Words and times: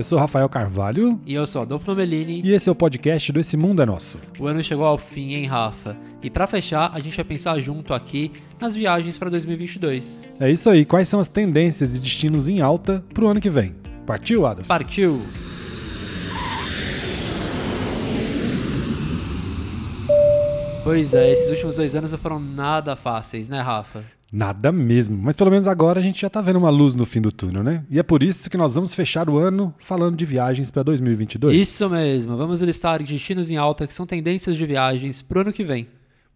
eu 0.00 0.04
sou 0.04 0.18
Rafael 0.18 0.48
Carvalho. 0.48 1.20
E 1.26 1.34
eu 1.34 1.46
sou 1.46 1.60
Adolfo 1.60 1.86
Nomelini. 1.86 2.40
E 2.42 2.52
esse 2.54 2.70
é 2.70 2.72
o 2.72 2.74
podcast 2.74 3.30
do 3.30 3.38
Esse 3.38 3.54
Mundo 3.54 3.82
é 3.82 3.86
Nosso. 3.86 4.18
O 4.38 4.46
ano 4.46 4.62
chegou 4.62 4.86
ao 4.86 4.96
fim, 4.96 5.34
hein, 5.34 5.44
Rafa? 5.44 5.94
E 6.22 6.30
para 6.30 6.46
fechar, 6.46 6.90
a 6.94 7.00
gente 7.00 7.14
vai 7.14 7.24
pensar 7.24 7.60
junto 7.60 7.92
aqui 7.92 8.32
nas 8.58 8.74
viagens 8.74 9.18
para 9.18 9.28
2022. 9.28 10.24
É 10.40 10.50
isso 10.50 10.70
aí. 10.70 10.86
Quais 10.86 11.06
são 11.06 11.20
as 11.20 11.28
tendências 11.28 11.94
e 11.94 12.00
destinos 12.00 12.48
em 12.48 12.62
alta 12.62 13.04
pro 13.12 13.28
ano 13.28 13.40
que 13.40 13.50
vem? 13.50 13.74
Partiu, 14.06 14.46
Adolfo? 14.46 14.68
Partiu! 14.68 15.20
Pois 20.82 21.12
é, 21.12 21.30
esses 21.30 21.50
últimos 21.50 21.76
dois 21.76 21.94
anos 21.94 22.12
não 22.12 22.18
foram 22.18 22.40
nada 22.40 22.96
fáceis, 22.96 23.50
né, 23.50 23.60
Rafa? 23.60 24.02
Nada 24.32 24.70
mesmo, 24.70 25.18
mas 25.18 25.34
pelo 25.34 25.50
menos 25.50 25.66
agora 25.66 25.98
a 25.98 26.02
gente 26.02 26.20
já 26.20 26.30
tá 26.30 26.40
vendo 26.40 26.56
uma 26.56 26.70
luz 26.70 26.94
no 26.94 27.04
fim 27.04 27.20
do 27.20 27.32
túnel, 27.32 27.64
né? 27.64 27.84
E 27.90 27.98
é 27.98 28.02
por 28.02 28.22
isso 28.22 28.48
que 28.48 28.56
nós 28.56 28.74
vamos 28.74 28.94
fechar 28.94 29.28
o 29.28 29.38
ano 29.38 29.74
falando 29.80 30.16
de 30.16 30.24
viagens 30.24 30.70
para 30.70 30.84
2022. 30.84 31.56
Isso 31.56 31.90
mesmo, 31.90 32.36
vamos 32.36 32.62
listar 32.62 33.02
destinos 33.02 33.50
em 33.50 33.56
alta 33.56 33.86
que 33.86 33.94
são 33.94 34.06
tendências 34.06 34.56
de 34.56 34.64
viagens 34.64 35.20
pro 35.20 35.40
ano 35.40 35.52
que 35.52 35.64
vem. 35.64 35.88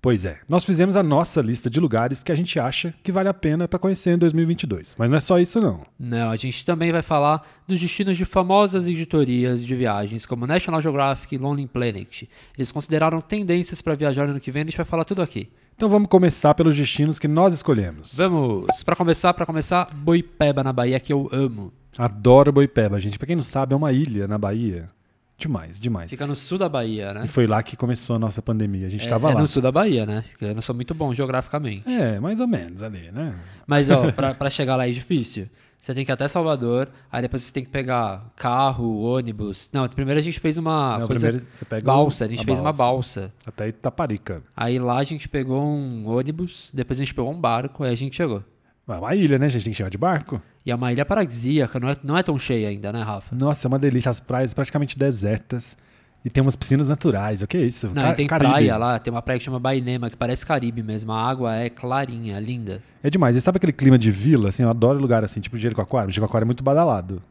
Pois 0.05 0.27
é, 0.27 0.39
nós 0.47 0.67
fizemos 0.67 0.97
a 0.97 1.03
nossa 1.03 1.41
lista 1.41 1.71
de 1.71 1.81
lugares 1.81 2.23
que 2.23 2.31
a 2.31 2.35
gente 2.35 2.61
acha 2.61 2.93
que 3.03 3.11
vale 3.11 3.27
a 3.27 3.33
pena 3.33 3.67
para 3.67 3.79
conhecer 3.79 4.11
em 4.11 4.19
2022. 4.19 4.97
Mas 4.99 5.09
não 5.09 5.17
é 5.17 5.21
só 5.21 5.41
isso 5.41 5.63
não. 5.63 5.81
Não, 5.99 6.31
a 6.31 6.37
gente 6.37 6.63
também 6.63 6.93
vai 6.93 7.01
falar 7.01 7.43
dos 7.67 7.81
destinos 7.81 8.19
de 8.19 8.27
famosas 8.27 8.87
editorias 8.87 9.65
de 9.65 9.75
viagens, 9.75 10.27
como 10.27 10.47
National 10.47 10.83
Geographic 10.83 11.35
e 11.35 11.39
Lonely 11.39 11.67
Planet. 11.67 12.25
Eles 12.55 12.71
consideraram 12.71 13.23
tendências 13.23 13.81
para 13.81 13.95
viajar 13.95 14.27
no 14.27 14.33
ano 14.33 14.41
que 14.41 14.51
vem, 14.51 14.65
a 14.65 14.67
gente 14.67 14.77
vai 14.77 14.85
falar 14.85 15.05
tudo 15.05 15.23
aqui. 15.23 15.49
Então 15.77 15.89
vamos 15.89 16.09
começar 16.09 16.55
pelos 16.55 16.77
destinos 16.77 17.19
que 17.19 17.27
nós 17.27 17.53
escolhemos. 17.53 18.15
Vamos! 18.17 18.85
Para 18.85 18.95
começar, 18.95 19.35
para 19.35 19.45
começar, 19.45 19.93
Boipeba 19.93 20.63
na 20.63 20.73
Bahia, 20.73 21.01
que 21.01 21.13
eu 21.13 21.29
amo. 21.33 21.73
Adoro 21.99 22.53
Boipeba, 22.53 23.01
gente. 23.01 23.19
Para 23.19 23.27
quem 23.27 23.37
não 23.37 23.43
sabe, 23.43 23.75
é 23.75 23.77
uma 23.77 23.93
ilha 23.93 24.29
na 24.29 24.39
Bahia. 24.39 24.89
Demais, 25.37 25.81
demais. 25.81 26.11
Fica 26.11 26.29
no 26.29 26.37
sul 26.37 26.59
da 26.59 26.69
Bahia, 26.69 27.13
né? 27.13 27.23
E 27.25 27.29
foi 27.29 27.49
lá 27.49 27.61
que 27.61 27.77
começou 27.77 28.15
a 28.15 28.19
nossa 28.21 28.41
pandemia. 28.41 28.87
A 28.87 28.91
gente 28.91 29.05
é, 29.05 29.09
tava 29.09 29.33
é 29.33 29.35
lá. 29.35 29.41
no 29.41 29.49
sul 29.49 29.61
da 29.61 29.73
Bahia, 29.73 30.07
né? 30.07 30.25
Eu 30.41 30.55
não 30.55 30.63
sou 30.63 30.77
muito 30.77 30.95
bom 30.95 31.13
geograficamente. 31.13 31.91
É, 31.91 32.21
mais 32.21 32.39
ou 32.39 32.47
menos 32.47 32.81
ali, 32.81 33.11
né? 33.11 33.35
Mas, 33.67 33.91
ó, 33.91 34.13
pra, 34.13 34.33
pra 34.33 34.49
chegar 34.49 34.77
lá 34.77 34.87
é 34.87 34.93
difícil. 34.93 35.49
Você 35.85 35.93
tem 35.93 36.03
que 36.03 36.11
ir 36.11 36.15
até 36.15 36.27
Salvador, 36.27 36.89
aí 37.13 37.21
depois 37.21 37.43
você 37.43 37.53
tem 37.53 37.63
que 37.63 37.69
pegar 37.69 38.33
carro, 38.37 39.03
ônibus. 39.03 39.69
Não, 39.71 39.87
primeiro 39.87 40.19
a 40.19 40.23
gente 40.23 40.41
fez 40.41 40.57
uma 40.57 41.01
Não, 41.01 41.07
coisa 41.07 41.27
primeiro 41.27 41.47
você 41.53 41.63
pega 41.67 41.85
balsa, 41.85 42.25
a 42.25 42.29
gente 42.29 42.41
a 42.41 42.45
fez 42.45 42.59
uma 42.59 42.73
balsa. 42.73 43.21
balsa. 43.21 43.35
Até 43.45 43.69
Itaparica. 43.69 44.43
Aí 44.57 44.79
lá 44.79 44.97
a 44.97 45.03
gente 45.03 45.29
pegou 45.29 45.63
um 45.63 46.09
ônibus, 46.09 46.71
depois 46.73 46.99
a 46.99 47.05
gente 47.05 47.13
pegou 47.13 47.31
um 47.31 47.39
barco, 47.39 47.85
aí 47.85 47.93
a 47.93 47.95
gente 47.95 48.17
chegou. 48.17 48.43
É 48.89 48.93
uma 48.93 49.15
ilha, 49.15 49.39
né? 49.39 49.45
A 49.45 49.49
gente 49.51 49.65
tem 49.65 49.73
que 49.75 49.77
chegar 49.77 49.91
de 49.91 49.99
barco. 49.99 50.41
E 50.65 50.71
é 50.71 50.75
uma 50.75 50.91
ilha 50.91 51.05
paradisíaca, 51.05 51.79
não 51.79 51.91
é, 51.91 51.97
não 52.03 52.17
é 52.17 52.23
tão 52.23 52.39
cheia 52.39 52.71
ainda, 52.71 52.91
né, 52.91 53.03
Rafa? 53.03 53.37
Nossa, 53.37 53.67
é 53.67 53.69
uma 53.69 53.79
delícia. 53.79 54.09
As 54.09 54.21
praias 54.21 54.55
praticamente 54.55 54.99
desertas. 54.99 55.77
E 56.25 56.31
tem 56.31 56.41
umas 56.41 56.57
piscinas 56.57 56.89
naturais. 56.89 57.43
O 57.43 57.47
que 57.47 57.57
é 57.59 57.61
isso? 57.61 57.89
Não, 57.89 58.03
Ca- 58.03 58.11
e 58.13 58.15
tem 58.15 58.27
Caribe. 58.27 58.51
praia 58.51 58.77
lá, 58.79 58.99
tem 58.99 59.13
uma 59.13 59.21
praia 59.21 59.39
que 59.39 59.45
chama 59.45 59.59
Bainema, 59.61 60.09
que 60.09 60.17
parece 60.17 60.45
Caribe 60.47 60.83
mesmo. 60.83 61.13
A 61.13 61.21
água 61.23 61.55
é 61.55 61.69
clarinha, 61.69 62.41
linda. 62.41 62.81
É 63.03 63.11
demais. 63.11 63.37
E 63.37 63.41
sabe 63.43 63.57
aquele 63.59 63.73
clima 63.75 63.99
de 63.99 64.11
vila? 64.11 64.49
Assim, 64.49 64.63
eu 64.63 64.71
adoro 64.71 64.99
lugar 64.99 65.23
assim, 65.23 65.41
tipo 65.41 65.59
Jericoacoara. 65.59 66.11
Jericoacoara 66.11 66.45
é 66.45 66.47
muito 66.47 66.65
badalado. 66.65 67.23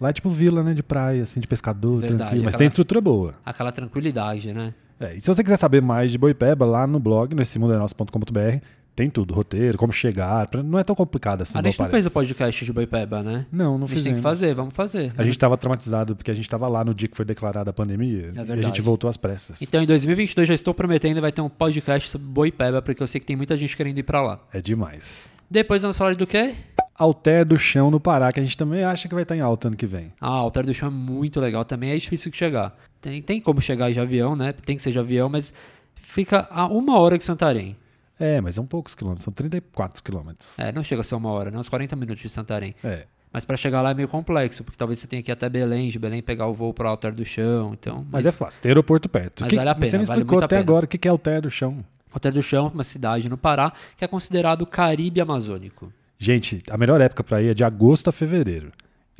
Lá 0.00 0.08
é 0.08 0.12
tipo 0.12 0.30
vila, 0.30 0.62
né? 0.62 0.72
De 0.72 0.82
praia, 0.82 1.22
assim, 1.24 1.40
de 1.40 1.46
pescador, 1.46 1.98
Verdade, 1.98 2.18
tranquilo. 2.18 2.44
Mas 2.44 2.54
aquela- 2.54 2.58
tem 2.58 2.66
estrutura 2.68 3.00
boa. 3.00 3.34
Aquela 3.44 3.70
tranquilidade, 3.72 4.52
né? 4.54 4.72
É, 4.98 5.14
e 5.16 5.20
se 5.20 5.28
você 5.28 5.42
quiser 5.44 5.56
saber 5.58 5.82
mais 5.82 6.10
de 6.10 6.16
Boipeba, 6.18 6.64
lá 6.64 6.86
no 6.86 6.98
blog, 6.98 7.34
no 7.34 7.42
essemundanosso.com.br, 7.42 8.62
tem 8.98 9.08
tudo. 9.08 9.32
Roteiro, 9.32 9.78
como 9.78 9.92
chegar. 9.92 10.46
pra- 10.48 10.62
Não 10.62 10.78
é 10.78 10.82
tão 10.84 10.94
complicado 10.96 11.42
assim, 11.42 11.56
a 11.56 11.62
gente 11.62 11.78
não 11.78 11.86
fez 11.88 12.04
o 12.06 12.10
parece. 12.10 12.14
podcast 12.30 12.64
de 12.64 12.72
Boipeba, 12.72 13.22
né? 13.22 13.46
Não, 13.52 13.78
não 13.78 13.84
a 13.86 13.88
gente 13.88 13.88
tem 13.88 13.96
que 13.96 14.02
fizemos. 14.18 14.22
fazer, 14.22 14.54
vamos 14.54 14.74
fazer. 14.74 15.12
A 15.16 15.22
gente 15.24 15.34
estava 15.36 15.56
traumatizado 15.56 16.16
porque 16.16 16.30
a 16.30 16.34
gente 16.34 16.46
estava 16.46 16.66
lá 16.66 16.84
no 16.84 16.92
dia 16.92 17.08
que 17.08 17.16
foi 17.16 17.24
declarada 17.24 17.70
a 17.70 17.72
pandemia. 17.72 18.32
É 18.36 18.56
e 18.56 18.58
a 18.58 18.62
gente 18.62 18.80
voltou 18.80 19.08
às 19.08 19.16
pressas. 19.16 19.62
Então 19.62 19.80
em 19.82 19.86
2022 19.86 20.48
já 20.48 20.54
estou 20.54 20.74
prometendo 20.74 21.20
vai 21.20 21.30
ter 21.30 21.40
um 21.40 21.48
podcast 21.48 22.10
sobre 22.10 22.26
Boipeba, 22.26 22.82
porque 22.82 23.02
eu 23.02 23.06
sei 23.06 23.20
que 23.20 23.26
tem 23.26 23.36
muita 23.36 23.56
gente 23.56 23.76
querendo 23.76 23.98
ir 23.98 24.02
pra 24.02 24.20
lá. 24.20 24.40
É 24.52 24.60
demais. 24.60 25.28
Depois 25.50 25.80
vamos 25.82 25.96
falar 25.96 26.14
do 26.14 26.26
quê? 26.26 26.54
Alter 26.98 27.46
do 27.46 27.56
Chão 27.56 27.90
no 27.92 28.00
Pará, 28.00 28.32
que 28.32 28.40
a 28.40 28.42
gente 28.42 28.56
também 28.56 28.82
acha 28.82 29.06
que 29.08 29.14
vai 29.14 29.22
estar 29.22 29.36
em 29.36 29.40
alta 29.40 29.68
ano 29.68 29.76
que 29.76 29.86
vem. 29.86 30.12
Ah, 30.20 30.26
Alter 30.28 30.66
do 30.66 30.74
Chão 30.74 30.88
é 30.88 30.90
muito 30.90 31.40
legal, 31.40 31.64
também 31.64 31.90
é 31.90 31.96
difícil 31.96 32.30
de 32.32 32.36
chegar. 32.36 32.76
Tem, 33.00 33.22
tem 33.22 33.40
como 33.40 33.60
chegar 33.62 33.92
de 33.92 34.00
avião, 34.00 34.34
né? 34.34 34.52
Tem 34.52 34.74
que 34.76 34.82
ser 34.82 34.90
de 34.90 34.98
avião, 34.98 35.28
mas 35.28 35.54
fica 35.94 36.48
a 36.50 36.66
uma 36.66 36.98
hora 36.98 37.16
de 37.16 37.22
Santarém. 37.22 37.76
É, 38.18 38.40
mas 38.40 38.54
são 38.56 38.66
poucos 38.66 38.94
quilômetros, 38.94 39.24
são 39.24 39.32
34 39.32 40.02
quilômetros. 40.02 40.58
É, 40.58 40.72
não 40.72 40.82
chega 40.82 41.00
a 41.00 41.04
ser 41.04 41.14
uma 41.14 41.30
hora, 41.30 41.50
né? 41.50 41.58
Uns 41.58 41.68
40 41.68 41.94
minutos 41.96 42.22
de 42.22 42.28
Santarém. 42.28 42.74
É. 42.82 43.04
Mas 43.32 43.44
pra 43.44 43.56
chegar 43.56 43.82
lá 43.82 43.90
é 43.90 43.94
meio 43.94 44.08
complexo, 44.08 44.64
porque 44.64 44.76
talvez 44.78 44.98
você 44.98 45.06
tenha 45.06 45.22
que 45.22 45.30
ir 45.30 45.32
até 45.32 45.48
Belém, 45.48 45.88
de 45.88 45.98
Belém 45.98 46.22
pegar 46.22 46.46
o 46.46 46.54
voo 46.54 46.72
pro 46.72 46.88
Alter 46.88 47.14
do 47.14 47.24
Chão, 47.24 47.74
então... 47.78 48.06
Mas, 48.10 48.24
é 48.24 48.32
fácil, 48.32 48.62
tem 48.62 48.70
aeroporto 48.70 49.08
perto. 49.08 49.42
Mas 49.42 49.50
Que- 49.50 49.56
vale 49.56 49.68
a 49.68 49.74
pena, 49.74 49.90
Você 49.90 49.98
não 49.98 50.04
vale 50.06 50.20
explicou 50.20 50.42
a 50.42 50.44
até 50.46 50.58
agora 50.58 50.86
o 50.86 50.88
que 50.88 51.06
é 51.06 51.10
Alter 51.10 51.42
do 51.42 51.50
Chão. 51.50 51.84
Alter 52.12 52.32
do 52.32 52.42
Chão, 52.42 52.70
uma 52.72 52.84
cidade 52.84 53.28
no 53.28 53.36
Pará, 53.36 53.72
que 53.96 54.04
é 54.04 54.08
considerado 54.08 54.64
Caribe 54.66 55.20
Amazônico. 55.20 55.92
Gente, 56.18 56.62
a 56.70 56.76
melhor 56.78 57.00
época 57.00 57.22
pra 57.22 57.42
ir 57.42 57.48
é 57.50 57.54
de 57.54 57.62
agosto 57.62 58.08
a 58.08 58.12
fevereiro. 58.12 58.72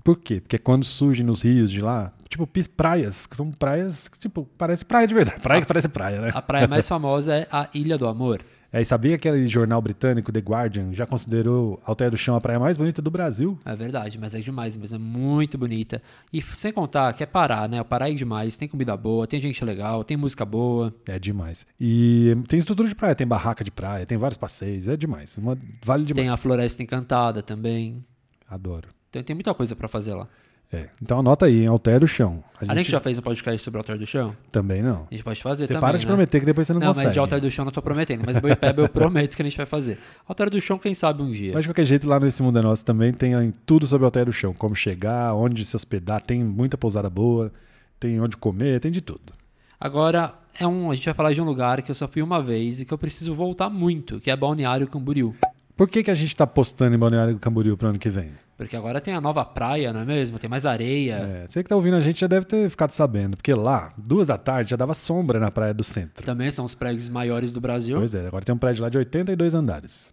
Por 0.03 0.17
quê? 0.17 0.41
Porque 0.41 0.57
é 0.57 0.59
quando 0.59 0.85
surgem 0.85 1.25
nos 1.25 1.43
rios 1.43 1.71
de 1.71 1.81
lá, 1.81 2.13
tipo, 2.29 2.49
praias, 2.77 3.27
que 3.27 3.37
são 3.37 3.51
praias 3.51 4.09
que, 4.09 4.19
tipo, 4.19 4.49
parece 4.57 4.85
praia 4.85 5.07
de 5.07 5.15
verdade. 5.15 5.41
Praia 5.41 5.61
que 5.61 5.67
parece 5.69 5.89
praia, 5.89 6.21
né? 6.21 6.31
A 6.33 6.41
praia 6.41 6.67
mais 6.67 6.89
famosa 6.89 7.35
é 7.35 7.47
a 7.53 7.69
Ilha 7.75 7.99
do 7.99 8.07
Amor. 8.07 8.41
É, 8.73 8.83
e 8.83 8.85
sabia 8.85 9.17
que 9.17 9.29
aquele 9.29 9.47
jornal 9.47 9.81
britânico, 9.81 10.31
The 10.31 10.41
Guardian, 10.41 10.93
já 10.93 11.07
considerou 11.07 11.81
Alter 11.85 12.11
do 12.11 12.17
Chão 12.19 12.37
a 12.37 12.41
praia 12.41 12.59
mais 12.59 12.77
bonita 12.77 13.01
do 13.01 13.11
Brasil? 13.11 13.59
É 13.65 13.75
verdade, 13.75 14.19
mas 14.19 14.35
é 14.35 14.41
demais, 14.41 14.77
mas 14.77 14.93
é 14.93 14.99
muito 14.99 15.57
bonita. 15.57 16.03
E 16.31 16.43
sem 16.43 16.71
contar 16.71 17.13
que 17.15 17.23
é 17.23 17.27
Pará, 17.27 17.67
né? 17.67 17.81
O 17.81 17.85
Pará 17.85 18.11
é 18.11 18.15
demais, 18.15 18.57
tem 18.59 18.69
comida 18.69 18.95
boa, 18.97 19.27
tem 19.27 19.41
gente 19.41 19.65
legal, 19.65 20.05
tem 20.05 20.17
música 20.17 20.45
boa. 20.45 20.95
É 21.07 21.19
demais. 21.19 21.67
E 21.81 22.37
tem 22.47 22.59
estrutura 22.59 22.89
de 22.89 22.95
praia, 22.95 23.15
tem 23.15 23.27
barraca 23.27 23.65
de 23.65 23.71
praia, 23.71 24.05
tem 24.05 24.19
vários 24.19 24.37
passeios, 24.37 24.87
é 24.87 24.97
demais. 24.97 25.39
Uma, 25.39 25.57
vale 25.83 26.05
demais. 26.05 26.25
Tem 26.25 26.29
a 26.29 26.37
Floresta 26.37 26.83
Encantada 26.83 27.43
também. 27.43 28.05
Adoro. 28.49 28.89
Então 29.09 29.23
tem 29.23 29.35
muita 29.35 29.55
coisa 29.55 29.75
pra 29.75 29.89
fazer 29.89 30.13
lá. 30.13 30.29
É. 30.71 30.87
Então 31.01 31.21
anota 31.21 31.47
aí, 31.47 31.61
hein? 31.63 31.67
Alter 31.69 32.01
do 32.01 32.07
Chão. 32.07 32.45
A 32.61 32.73
A 32.73 32.77
gente 32.77 32.91
já 32.91 33.01
fez 33.01 33.19
um 33.19 33.23
podcast 33.23 33.63
sobre 33.63 33.79
Alter 33.79 33.99
do 33.99 34.05
Chão? 34.07 34.37
Também 34.53 34.83
não. 34.83 35.07
A 35.11 35.15
gente 35.15 35.25
pode 35.25 35.43
fazer 35.43 35.67
Você 35.67 35.73
também, 35.73 35.89
para 35.89 35.99
de 35.99 36.05
né? 36.05 36.11
prometer 36.13 36.41
que 36.41 36.45
depois 36.47 36.67
você 36.67 36.75
não, 36.75 36.81
Não, 36.81 36.89
consegue. 36.89 37.07
mas 37.07 37.15
de 37.15 37.19
Alter 37.21 37.41
do 37.41 37.51
Chão 37.51 37.63
eu 37.63 37.67
não 37.67 37.73
tô 37.73 37.81
prometendo. 37.81 38.23
Mas 38.27 38.39
Boipeba 38.39 38.83
eu 38.83 38.89
prometo 38.89 39.35
que 39.35 39.41
a 39.41 39.45
gente 39.47 39.57
vai 39.57 39.65
fazer. 39.65 39.99
Alter 40.27 40.51
do 40.51 40.61
Chão, 40.61 40.79
quem 40.79 40.93
sabe 40.93 41.23
um 41.23 41.31
dia. 41.31 41.53
Mas 41.55 41.63
de 41.65 41.69
qualquer 41.71 41.87
jeito, 41.87 42.07
lá 42.07 42.21
no 42.21 42.27
Esse 42.27 42.43
Mundo 42.43 42.59
é 42.59 42.63
Nosso 42.63 42.85
também 42.85 43.13
tem 43.15 43.55
tudo 43.65 43.87
sobre 43.87 44.05
Alter 44.05 44.27
do 44.27 44.33
Chão. 44.33 44.53
Como 44.53 44.77
chegar, 44.77 45.33
onde 45.35 45.65
se 45.65 45.75
hospedar, 45.75 46.21
tem 46.21 46.45
muita 46.45 46.77
pousada 46.77 47.09
boa, 47.09 47.51
tem 47.99 48.21
onde 48.21 48.37
comer, 48.37 48.79
tem 48.79 48.93
de 48.93 49.01
tudo. 49.01 49.33
Agora, 49.81 50.35
é 50.61 50.67
um, 50.67 50.91
a 50.91 50.95
gente 50.95 51.05
vai 51.07 51.15
falar 51.15 51.33
de 51.33 51.41
um 51.41 51.45
lugar 51.45 51.81
que 51.81 51.91
eu 51.91 51.95
só 51.95 52.07
fui 52.07 52.21
uma 52.21 52.43
vez 52.43 52.81
e 52.81 52.85
que 52.85 52.93
eu 52.93 52.99
preciso 52.99 53.35
voltar 53.35 53.71
muito, 53.71 54.21
que 54.21 54.31
é 54.31 54.37
Balneário 54.37 54.87
Camboriú. 54.87 55.35
Por 55.79 55.89
que, 55.89 56.03
que 56.03 56.11
a 56.11 56.15
gente 56.15 56.35
tá 56.35 56.45
postando 56.45 56.97
em 56.97 56.99
Balneário 56.99 57.39
Camboriú 57.39 57.77
pro 57.77 57.87
ano 57.87 58.01
que 58.01 58.11
vem? 58.11 58.33
Porque 58.57 58.75
agora 58.75 59.01
tem 59.01 59.15
a 59.15 59.21
nova 59.21 59.45
praia, 59.45 59.93
não 59.93 60.01
é 60.01 60.05
mesmo? 60.05 60.37
Tem 60.37 60.51
mais 60.51 60.67
areia. 60.67 61.15
É, 61.15 61.47
você 61.47 61.63
que 61.63 61.69
tá 61.69 61.77
ouvindo 61.77 61.95
a 61.95 62.01
gente 62.01 62.21
já 62.21 62.27
deve 62.27 62.47
ter 62.47 62.69
ficado 62.69 62.91
sabendo, 62.91 63.37
porque 63.37 63.55
lá, 63.55 63.93
duas 63.97 64.27
da 64.27 64.37
tarde, 64.37 64.73
já 64.73 64.77
dava 64.77 64.93
sombra 64.93 65.39
na 65.39 65.53
praia 65.53 65.73
do 65.73 65.85
centro. 65.85 66.25
Também 66.27 66.51
são 66.51 66.65
os 66.65 66.75
prédios 66.75 67.09
maiores 67.09 67.53
do 67.53 67.61
Brasil. 67.61 67.97
Pois 67.97 68.13
é, 68.13 68.27
agora 68.27 68.45
tem 68.45 68.53
um 68.53 68.59
prédio 68.59 68.83
lá 68.83 68.89
de 68.89 68.99
82 68.99 69.55
andares. 69.55 70.13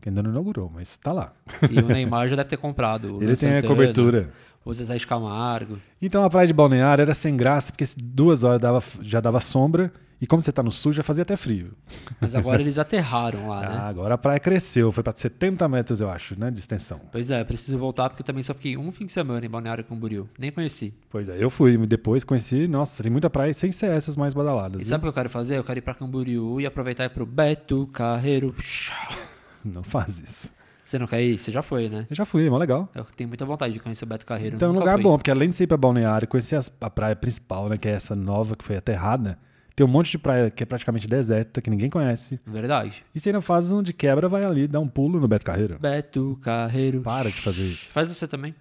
Que 0.00 0.08
ainda 0.10 0.22
não 0.22 0.30
inaugurou, 0.30 0.70
mas 0.72 0.96
tá 0.98 1.12
lá. 1.12 1.32
E 1.70 1.78
o 1.80 1.86
Neymar 1.86 2.28
já 2.28 2.36
deve 2.36 2.48
ter 2.48 2.56
comprado. 2.58 3.08
Ele 3.08 3.12
Luan 3.14 3.20
tem 3.26 3.32
a 3.32 3.36
Santana, 3.36 3.62
cobertura. 3.66 4.30
O 4.64 4.72
Zezé 4.74 4.96
de 4.96 5.06
Camargo. 5.06 5.78
Então 6.02 6.24
a 6.24 6.30
praia 6.30 6.46
de 6.46 6.52
Balneário 6.52 7.02
era 7.02 7.14
sem 7.14 7.36
graça, 7.36 7.72
porque 7.72 7.84
duas 8.02 8.42
horas 8.44 8.60
dava- 8.60 8.82
já 9.00 9.20
dava 9.20 9.38
sombra, 9.40 9.92
e 10.20 10.26
como 10.26 10.42
você 10.42 10.50
tá 10.50 10.60
no 10.62 10.72
sul, 10.72 10.92
já 10.92 11.04
fazia 11.04 11.22
até 11.22 11.36
frio. 11.36 11.72
Mas 12.20 12.34
agora 12.34 12.60
eles 12.60 12.76
aterraram 12.78 13.48
lá, 13.48 13.60
Ah, 13.64 13.70
né? 13.70 13.78
agora 13.88 14.14
a 14.14 14.18
praia 14.18 14.40
cresceu, 14.40 14.90
foi 14.90 15.04
pra 15.04 15.12
70 15.14 15.68
metros, 15.68 16.00
eu 16.00 16.10
acho, 16.10 16.38
né, 16.38 16.50
de 16.50 16.58
extensão. 16.58 17.00
Pois 17.12 17.30
é, 17.30 17.44
preciso 17.44 17.78
voltar 17.78 18.08
porque 18.10 18.22
eu 18.22 18.26
também 18.26 18.42
só 18.42 18.54
fiquei 18.54 18.76
um 18.76 18.90
fim 18.90 19.06
de 19.06 19.12
semana 19.12 19.46
em 19.46 19.48
Balneário 19.48 19.84
Camboriú. 19.84 20.28
Nem 20.36 20.50
conheci. 20.50 20.92
Pois 21.10 21.28
é, 21.28 21.36
eu 21.38 21.48
fui, 21.48 21.76
depois 21.86 22.24
conheci, 22.24 22.66
nossa, 22.66 23.02
tem 23.04 23.12
muita 23.12 23.30
praia 23.30 23.52
sem 23.54 23.70
ser 23.70 23.92
essas 23.92 24.16
mais 24.16 24.34
badaladas. 24.34 24.80
E 24.80 24.84
viu? 24.84 24.88
sabe 24.90 25.02
o 25.02 25.04
que 25.04 25.08
eu 25.10 25.12
quero 25.22 25.30
fazer? 25.30 25.58
Eu 25.58 25.64
quero 25.64 25.78
ir 25.78 25.82
pra 25.82 25.94
Camboriú 25.94 26.60
e 26.60 26.66
aproveitar 26.66 27.04
e 27.04 27.06
ir 27.06 27.10
pro 27.10 27.24
Beto 27.24 27.86
Carreiro. 27.92 28.52
Não 29.74 29.82
faz 29.82 30.20
isso. 30.20 30.52
Você 30.84 31.00
não 31.00 31.06
quer 31.08 31.20
ir? 31.20 31.36
Você 31.36 31.50
já 31.50 31.62
foi, 31.62 31.88
né? 31.88 32.06
Eu 32.08 32.14
já 32.14 32.24
fui, 32.24 32.46
é 32.46 32.50
mó 32.50 32.56
legal. 32.58 32.88
Eu 32.94 33.04
tenho 33.16 33.26
muita 33.26 33.44
vontade 33.44 33.72
de 33.74 33.80
conhecer 33.80 34.04
o 34.04 34.06
Beto 34.08 34.24
Carreiro. 34.24 34.54
Então 34.54 34.68
é 34.68 34.72
um 34.72 34.74
lugar 34.78 34.94
fui. 34.94 35.02
bom, 35.02 35.16
porque 35.18 35.32
além 35.32 35.50
de 35.50 35.60
ir 35.60 35.66
pra 35.66 35.76
Balneário, 35.76 36.28
conhecer 36.28 36.54
as- 36.54 36.70
a 36.80 36.88
praia 36.88 37.16
principal, 37.16 37.68
né, 37.68 37.76
que 37.76 37.88
é 37.88 37.90
essa 37.90 38.14
nova, 38.14 38.54
que 38.54 38.62
foi 38.64 38.76
aterrada, 38.76 39.36
tem 39.74 39.84
um 39.84 39.88
monte 39.88 40.12
de 40.12 40.18
praia 40.18 40.48
que 40.48 40.62
é 40.62 40.66
praticamente 40.66 41.08
deserta, 41.08 41.60
que 41.60 41.68
ninguém 41.68 41.90
conhece. 41.90 42.38
Verdade. 42.46 43.04
E 43.12 43.18
você 43.18 43.30
ainda 43.30 43.40
faz 43.40 43.72
um 43.72 43.82
de 43.82 43.92
quebra, 43.92 44.28
vai 44.28 44.44
ali, 44.44 44.68
dá 44.68 44.78
um 44.78 44.86
pulo 44.86 45.18
no 45.18 45.26
Beto 45.26 45.44
Carreiro. 45.44 45.76
Beto 45.80 46.38
Carreiro. 46.40 47.00
Para 47.00 47.28
de 47.30 47.40
fazer 47.42 47.64
isso. 47.66 47.92
Faz 47.92 48.08
você 48.08 48.28
também. 48.28 48.54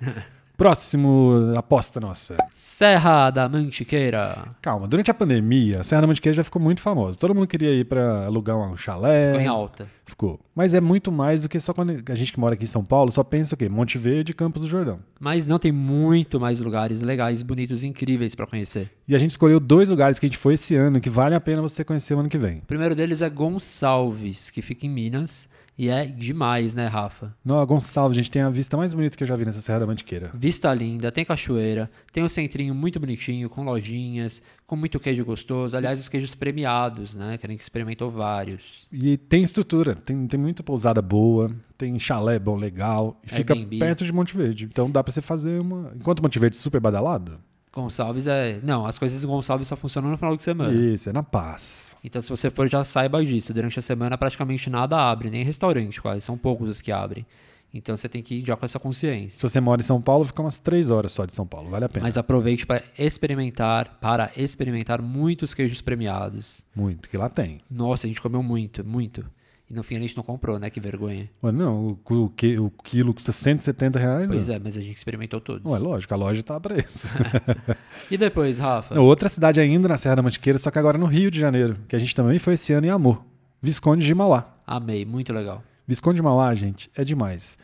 Próximo 0.56 1.52
aposta 1.54 2.00
nossa. 2.00 2.36
Serra 2.54 3.30
da 3.30 3.48
Mantiqueira. 3.48 4.48
Calma, 4.62 4.88
durante 4.88 5.10
a 5.10 5.14
pandemia, 5.14 5.80
a 5.80 5.82
Serra 5.82 6.02
da 6.02 6.06
Mantiqueira 6.06 6.36
já 6.36 6.44
ficou 6.44 6.60
muito 6.62 6.80
famosa. 6.80 7.18
Todo 7.18 7.34
mundo 7.34 7.46
queria 7.46 7.72
ir 7.72 7.84
pra 7.84 8.24
alugar 8.24 8.56
um 8.56 8.76
chalé. 8.76 9.32
Ficou 9.32 9.40
em 9.42 9.46
alta. 9.46 9.88
Ficou. 10.06 10.40
Mas 10.54 10.72
é 10.72 10.80
muito 10.80 11.12
mais 11.12 11.42
do 11.42 11.48
que 11.48 11.60
só 11.60 11.74
quando 11.74 12.02
a 12.08 12.14
gente 12.14 12.32
que 12.32 12.40
mora 12.40 12.54
aqui 12.54 12.64
em 12.64 12.66
São 12.66 12.84
Paulo 12.84 13.12
só 13.12 13.22
pensa 13.22 13.54
o 13.54 13.58
quê? 13.58 13.68
Monte 13.68 13.98
Verde 13.98 14.30
e 14.30 14.34
Campos 14.34 14.62
do 14.62 14.68
Jordão. 14.68 15.00
Mas 15.20 15.46
não 15.46 15.58
tem 15.58 15.72
muito 15.72 16.40
mais 16.40 16.58
lugares 16.60 17.02
legais, 17.02 17.42
bonitos 17.42 17.84
incríveis 17.84 18.34
pra 18.34 18.46
conhecer. 18.46 18.90
E 19.06 19.14
a 19.14 19.18
gente 19.18 19.32
escolheu 19.32 19.60
dois 19.60 19.90
lugares 19.90 20.18
que 20.18 20.24
a 20.24 20.28
gente 20.28 20.38
foi 20.38 20.54
esse 20.54 20.74
ano 20.74 21.00
que 21.00 21.10
vale 21.10 21.34
a 21.34 21.40
pena 21.40 21.60
você 21.60 21.84
conhecer 21.84 22.14
o 22.14 22.20
ano 22.20 22.28
que 22.28 22.38
vem. 22.38 22.58
O 22.58 22.66
primeiro 22.66 22.94
deles 22.94 23.20
é 23.20 23.28
Gonçalves, 23.28 24.48
que 24.48 24.62
fica 24.62 24.86
em 24.86 24.90
Minas. 24.90 25.48
E 25.78 25.90
é 25.90 26.06
demais, 26.06 26.74
né, 26.74 26.86
Rafa? 26.86 27.34
No 27.44 27.64
Gonçalves, 27.66 28.16
a 28.16 28.20
gente 28.22 28.30
tem 28.30 28.40
a 28.40 28.48
vista 28.48 28.76
mais 28.78 28.94
bonita 28.94 29.16
que 29.16 29.22
eu 29.22 29.26
já 29.26 29.36
vi 29.36 29.44
nessa 29.44 29.60
Serra 29.60 29.80
da 29.80 29.86
Mantiqueira. 29.86 30.30
Vista 30.34 30.72
linda, 30.72 31.12
tem 31.12 31.24
cachoeira, 31.24 31.90
tem 32.10 32.24
um 32.24 32.28
centrinho 32.28 32.74
muito 32.74 32.98
bonitinho, 32.98 33.50
com 33.50 33.62
lojinhas, 33.62 34.42
com 34.66 34.74
muito 34.74 34.98
queijo 34.98 35.22
gostoso. 35.24 35.76
Aliás, 35.76 36.00
os 36.00 36.08
queijos 36.08 36.34
premiados, 36.34 37.14
né? 37.14 37.36
Que 37.36 37.46
a 37.46 37.50
gente 37.50 37.60
experimentou 37.60 38.10
vários. 38.10 38.86
E 38.90 39.18
tem 39.18 39.42
estrutura, 39.42 39.94
tem, 39.94 40.26
tem 40.26 40.40
muita 40.40 40.62
pousada 40.62 41.02
boa, 41.02 41.54
tem 41.76 41.98
chalé 41.98 42.38
bom, 42.38 42.56
legal. 42.56 43.20
E 43.22 43.28
fica 43.28 43.52
Airbnb. 43.52 43.78
perto 43.78 44.04
de 44.04 44.12
Monte 44.12 44.34
Verde. 44.34 44.64
Então 44.64 44.90
dá 44.90 45.04
pra 45.04 45.12
você 45.12 45.20
fazer 45.20 45.60
uma. 45.60 45.92
Enquanto 45.94 46.22
Monte 46.22 46.38
Verde 46.38 46.56
é 46.56 46.60
super 46.60 46.80
badalado, 46.80 47.38
Gonçalves 47.76 48.26
é. 48.26 48.58
Não, 48.62 48.86
as 48.86 48.98
coisas 48.98 49.22
em 49.22 49.26
Gonçalves 49.26 49.68
só 49.68 49.76
funcionam 49.76 50.10
no 50.10 50.16
final 50.16 50.34
de 50.34 50.42
semana. 50.42 50.72
isso, 50.72 51.10
é 51.10 51.12
na 51.12 51.22
paz. 51.22 51.96
Então, 52.02 52.22
se 52.22 52.30
você 52.30 52.48
for, 52.48 52.66
já 52.68 52.82
saiba 52.82 53.22
disso. 53.24 53.52
Durante 53.52 53.78
a 53.78 53.82
semana, 53.82 54.16
praticamente 54.16 54.70
nada 54.70 54.98
abre, 54.98 55.28
nem 55.28 55.44
restaurante 55.44 56.00
quase. 56.00 56.22
São 56.22 56.38
poucos 56.38 56.70
os 56.70 56.80
que 56.80 56.90
abrem. 56.90 57.26
Então, 57.74 57.94
você 57.94 58.08
tem 58.08 58.22
que 58.22 58.36
ir 58.36 58.46
já 58.46 58.56
com 58.56 58.64
essa 58.64 58.78
consciência. 58.78 59.38
Se 59.38 59.42
você 59.42 59.60
mora 59.60 59.82
em 59.82 59.84
São 59.84 60.00
Paulo, 60.00 60.24
fica 60.24 60.40
umas 60.40 60.56
três 60.56 60.90
horas 60.90 61.12
só 61.12 61.26
de 61.26 61.34
São 61.34 61.46
Paulo, 61.46 61.68
vale 61.68 61.84
a 61.84 61.88
pena. 61.88 62.06
Mas 62.06 62.16
aproveite 62.16 62.64
para 62.64 62.82
experimentar, 62.98 63.98
para 64.00 64.30
experimentar 64.36 65.02
muitos 65.02 65.52
queijos 65.52 65.82
premiados. 65.82 66.64
Muito, 66.74 67.10
que 67.10 67.18
lá 67.18 67.28
tem. 67.28 67.60
Nossa, 67.70 68.06
a 68.06 68.08
gente 68.08 68.22
comeu 68.22 68.42
muito, 68.42 68.82
muito. 68.82 69.26
E 69.68 69.74
no 69.74 69.82
fim 69.82 69.96
a 69.96 70.00
gente 70.00 70.16
não 70.16 70.22
comprou, 70.22 70.60
né? 70.60 70.70
Que 70.70 70.78
vergonha. 70.78 71.28
Ué, 71.42 71.50
não, 71.50 71.98
o, 72.08 72.14
o, 72.24 72.28
que- 72.30 72.56
o 72.58 72.70
quilo 72.84 73.12
custa 73.12 73.32
170 73.32 73.98
reais. 73.98 74.28
Pois 74.30 74.46
né? 74.48 74.54
é, 74.54 74.58
mas 74.62 74.76
a 74.76 74.80
gente 74.80 74.96
experimentou 74.96 75.40
todos. 75.40 75.68
Ué, 75.70 75.78
lógico, 75.78 76.14
a 76.14 76.16
loja 76.16 76.42
tá 76.42 76.58
pra 76.60 76.76
isso. 76.78 77.08
E 78.10 78.16
depois, 78.16 78.58
Rafa? 78.60 78.98
Outra 79.00 79.28
cidade 79.28 79.58
ainda 79.60 79.88
na 79.88 79.96
Serra 79.96 80.16
da 80.16 80.22
Mantiqueira, 80.22 80.58
só 80.58 80.70
que 80.70 80.78
agora 80.78 80.96
no 80.96 81.06
Rio 81.06 81.28
de 81.30 81.40
Janeiro, 81.40 81.76
que 81.88 81.96
a 81.96 81.98
gente 81.98 82.14
também 82.14 82.38
foi 82.38 82.54
esse 82.54 82.72
ano 82.72 82.86
em 82.86 82.90
Amor. 82.90 83.24
Visconde 83.60 84.06
de 84.06 84.14
Mauá. 84.14 84.54
Amei, 84.64 85.04
muito 85.04 85.32
legal. 85.32 85.62
Visconde 85.88 86.16
de 86.16 86.22
Mauá, 86.22 86.54
gente, 86.54 86.88
é 86.94 87.02
demais. 87.02 87.58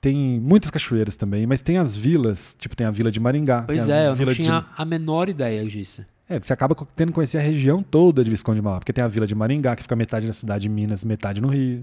Tem 0.00 0.16
muitas 0.40 0.70
cachoeiras 0.70 1.14
também, 1.14 1.46
mas 1.46 1.60
tem 1.60 1.78
as 1.78 1.94
vilas, 1.94 2.56
tipo 2.58 2.74
tem 2.74 2.86
a 2.86 2.90
vila 2.90 3.10
de 3.12 3.20
Maringá. 3.20 3.62
Pois 3.62 3.88
é, 3.88 4.06
eu 4.06 4.10
não 4.10 4.16
vila 4.16 4.32
de- 4.34 4.42
tinha 4.42 4.66
a 4.76 4.84
menor 4.84 5.28
ideia 5.28 5.64
disso. 5.66 6.04
É, 6.28 6.34
porque 6.34 6.46
você 6.46 6.52
acaba 6.52 6.74
tendo 6.96 7.08
que 7.08 7.14
conhecer 7.14 7.38
a 7.38 7.42
região 7.42 7.82
toda 7.82 8.24
de 8.24 8.30
Visconde 8.30 8.56
de 8.60 8.62
Mauá, 8.62 8.78
porque 8.78 8.92
tem 8.92 9.04
a 9.04 9.08
vila 9.08 9.26
de 9.26 9.34
Maringá, 9.34 9.76
que 9.76 9.82
fica 9.82 9.94
metade 9.94 10.26
na 10.26 10.32
cidade 10.32 10.62
de 10.62 10.68
Minas, 10.68 11.04
metade 11.04 11.40
no 11.40 11.48
Rio. 11.48 11.82